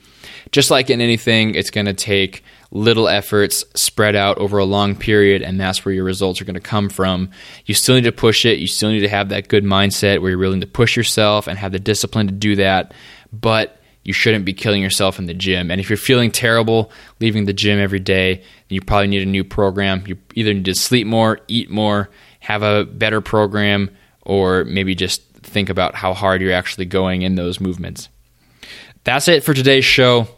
Just 0.52 0.70
like 0.70 0.90
in 0.90 1.00
anything, 1.00 1.54
it's 1.54 1.70
going 1.70 1.86
to 1.86 1.94
take 1.94 2.42
little 2.72 3.08
efforts 3.08 3.64
spread 3.74 4.14
out 4.14 4.38
over 4.38 4.58
a 4.58 4.64
long 4.64 4.94
period, 4.94 5.42
and 5.42 5.60
that's 5.60 5.84
where 5.84 5.94
your 5.94 6.04
results 6.04 6.40
are 6.40 6.44
going 6.44 6.54
to 6.54 6.60
come 6.60 6.88
from. 6.88 7.30
You 7.66 7.74
still 7.74 7.96
need 7.96 8.04
to 8.04 8.12
push 8.12 8.46
it. 8.46 8.58
You 8.58 8.66
still 8.66 8.90
need 8.90 9.00
to 9.00 9.08
have 9.08 9.30
that 9.30 9.48
good 9.48 9.64
mindset 9.64 10.20
where 10.20 10.30
you're 10.30 10.38
willing 10.38 10.60
to 10.60 10.66
push 10.66 10.96
yourself 10.96 11.46
and 11.46 11.58
have 11.58 11.72
the 11.72 11.80
discipline 11.80 12.26
to 12.28 12.32
do 12.32 12.56
that. 12.56 12.94
But 13.32 13.80
you 14.04 14.12
shouldn't 14.12 14.44
be 14.44 14.52
killing 14.52 14.82
yourself 14.82 15.18
in 15.18 15.26
the 15.26 15.34
gym. 15.34 15.70
And 15.70 15.80
if 15.80 15.90
you're 15.90 15.96
feeling 15.96 16.30
terrible 16.30 16.90
leaving 17.20 17.44
the 17.44 17.52
gym 17.52 17.78
every 17.78 18.00
day, 18.00 18.44
you 18.68 18.80
probably 18.80 19.08
need 19.08 19.22
a 19.22 19.30
new 19.30 19.44
program. 19.44 20.04
You 20.06 20.16
either 20.34 20.54
need 20.54 20.64
to 20.66 20.74
sleep 20.74 21.06
more, 21.06 21.40
eat 21.48 21.70
more, 21.70 22.08
have 22.40 22.62
a 22.62 22.84
better 22.84 23.20
program, 23.20 23.90
or 24.22 24.64
maybe 24.64 24.94
just 24.94 25.22
think 25.42 25.68
about 25.68 25.94
how 25.94 26.14
hard 26.14 26.40
you're 26.40 26.52
actually 26.52 26.86
going 26.86 27.22
in 27.22 27.34
those 27.34 27.60
movements. 27.60 28.08
That's 29.04 29.28
it 29.28 29.44
for 29.44 29.54
today's 29.54 29.84
show 29.84 30.28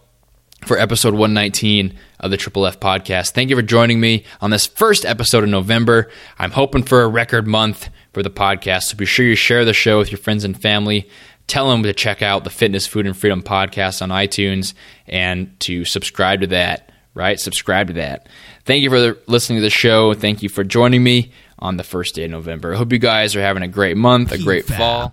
for 0.65 0.79
episode 0.79 1.15
119 1.15 1.99
of 2.21 2.31
the 2.31 2.37
Triple 2.37 2.67
F 2.67 2.81
podcast. 2.81 3.31
Thank 3.31 3.51
you 3.51 3.57
for 3.57 3.63
joining 3.63 4.01
me 4.01 4.25
on 4.41 4.51
this 4.51 4.67
first 4.67 5.05
episode 5.05 5.45
of 5.45 5.51
November. 5.51 6.11
I'm 6.39 6.53
hoping 6.53 6.83
for 6.83 7.03
a 7.03 7.09
record 7.09 7.47
month 7.47 7.89
for 8.13 8.23
the 8.23 8.31
podcast, 8.31 8.85
so 8.85 8.97
be 8.97 9.07
sure 9.07 9.27
you 9.27 9.35
share 9.35 9.65
the 9.65 9.73
show 9.73 9.99
with 9.99 10.11
your 10.11 10.19
friends 10.19 10.45
and 10.45 10.61
family. 10.61 11.09
Tell 11.47 11.69
them 11.71 11.83
to 11.83 11.93
check 11.93 12.23
out 12.23 12.45
the 12.45 12.51
Fitness, 12.51 12.87
Food, 12.87 13.07
and 13.07 13.17
Freedom 13.17 13.43
podcast 13.43 14.01
on 14.03 14.11
iTunes 14.11 14.75
and 15.07 15.59
to 15.61 15.85
subscribe 15.85 16.41
to 16.43 16.47
that, 16.49 16.93
right? 17.15 17.39
Subscribe 17.41 17.89
to 17.89 17.95
that. 17.95 18.29
Thank 18.65 18.83
you 18.83 18.91
for 18.91 19.19
listening 19.27 19.59
to 19.59 19.63
the 19.63 19.71
show. 19.71 20.15
Thank 20.15 20.43
you 20.43 20.49
for 20.49 20.63
joining 20.63 21.03
me 21.03 21.33
on 21.59 21.77
the 21.77 21.85
first 21.85 22.15
day 22.15 22.25
of 22.25 22.31
November. 22.31 22.75
I 22.75 22.77
hope 22.77 22.93
you 22.93 22.99
guys 22.99 23.35
are 23.35 23.41
having 23.41 23.63
a 23.63 23.69
great 23.69 23.97
month, 23.97 24.33
a 24.33 24.39
great 24.39 24.67
fall. 24.67 25.13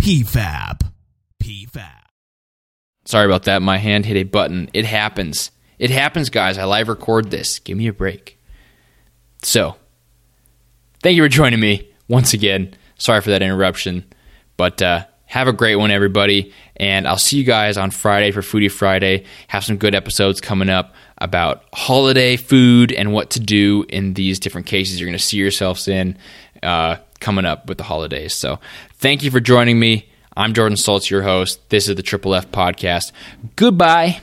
PFAB. 0.00 0.80
PFAB. 1.42 2.03
Sorry 3.04 3.26
about 3.26 3.44
that. 3.44 3.62
My 3.62 3.78
hand 3.78 4.06
hit 4.06 4.16
a 4.16 4.22
button. 4.24 4.70
It 4.72 4.84
happens. 4.84 5.50
It 5.78 5.90
happens, 5.90 6.30
guys. 6.30 6.58
I 6.58 6.64
live 6.64 6.88
record 6.88 7.30
this. 7.30 7.58
Give 7.58 7.76
me 7.76 7.86
a 7.88 7.92
break. 7.92 8.38
So, 9.42 9.76
thank 11.02 11.16
you 11.16 11.22
for 11.22 11.28
joining 11.28 11.60
me 11.60 11.90
once 12.08 12.32
again. 12.32 12.74
Sorry 12.96 13.20
for 13.20 13.30
that 13.30 13.42
interruption, 13.42 14.04
but 14.56 14.80
uh, 14.80 15.04
have 15.26 15.48
a 15.48 15.52
great 15.52 15.76
one, 15.76 15.90
everybody. 15.90 16.52
And 16.76 17.06
I'll 17.06 17.18
see 17.18 17.36
you 17.36 17.44
guys 17.44 17.76
on 17.76 17.90
Friday 17.90 18.30
for 18.30 18.40
Foodie 18.40 18.70
Friday. 18.70 19.24
Have 19.48 19.64
some 19.64 19.76
good 19.76 19.94
episodes 19.94 20.40
coming 20.40 20.70
up 20.70 20.94
about 21.18 21.64
holiday 21.74 22.36
food 22.36 22.92
and 22.92 23.12
what 23.12 23.30
to 23.30 23.40
do 23.40 23.84
in 23.88 24.14
these 24.14 24.38
different 24.38 24.66
cases 24.66 24.98
you're 24.98 25.08
going 25.08 25.18
to 25.18 25.22
see 25.22 25.36
yourselves 25.36 25.88
in 25.88 26.16
uh, 26.62 26.96
coming 27.20 27.44
up 27.44 27.68
with 27.68 27.78
the 27.78 27.84
holidays. 27.84 28.34
So, 28.34 28.60
thank 28.94 29.22
you 29.22 29.30
for 29.30 29.40
joining 29.40 29.78
me. 29.78 30.08
I'm 30.36 30.52
Jordan 30.52 30.76
Stoltz, 30.76 31.10
your 31.10 31.22
host. 31.22 31.68
This 31.70 31.88
is 31.88 31.94
the 31.96 32.02
Triple 32.02 32.34
F 32.34 32.50
Podcast. 32.50 33.12
Goodbye. 33.56 34.20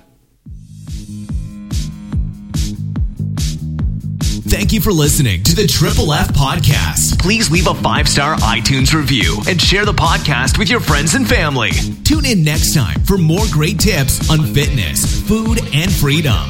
Thank 4.51 4.73
you 4.73 4.81
for 4.81 4.91
listening 4.91 5.43
to 5.43 5.55
the 5.55 5.65
Triple 5.65 6.13
F 6.13 6.27
Podcast. 6.33 7.17
Please 7.19 7.49
leave 7.49 7.67
a 7.67 7.73
five 7.75 8.09
star 8.09 8.35
iTunes 8.37 8.93
review 8.93 9.39
and 9.47 9.61
share 9.61 9.85
the 9.85 9.93
podcast 9.93 10.57
with 10.57 10.69
your 10.69 10.81
friends 10.81 11.15
and 11.15 11.27
family. 11.27 11.71
Tune 12.03 12.25
in 12.25 12.43
next 12.43 12.73
time 12.73 12.99
for 13.05 13.17
more 13.17 13.45
great 13.51 13.79
tips 13.79 14.29
on 14.29 14.39
fitness, 14.53 15.21
food, 15.27 15.59
and 15.73 15.89
freedom. 15.89 16.49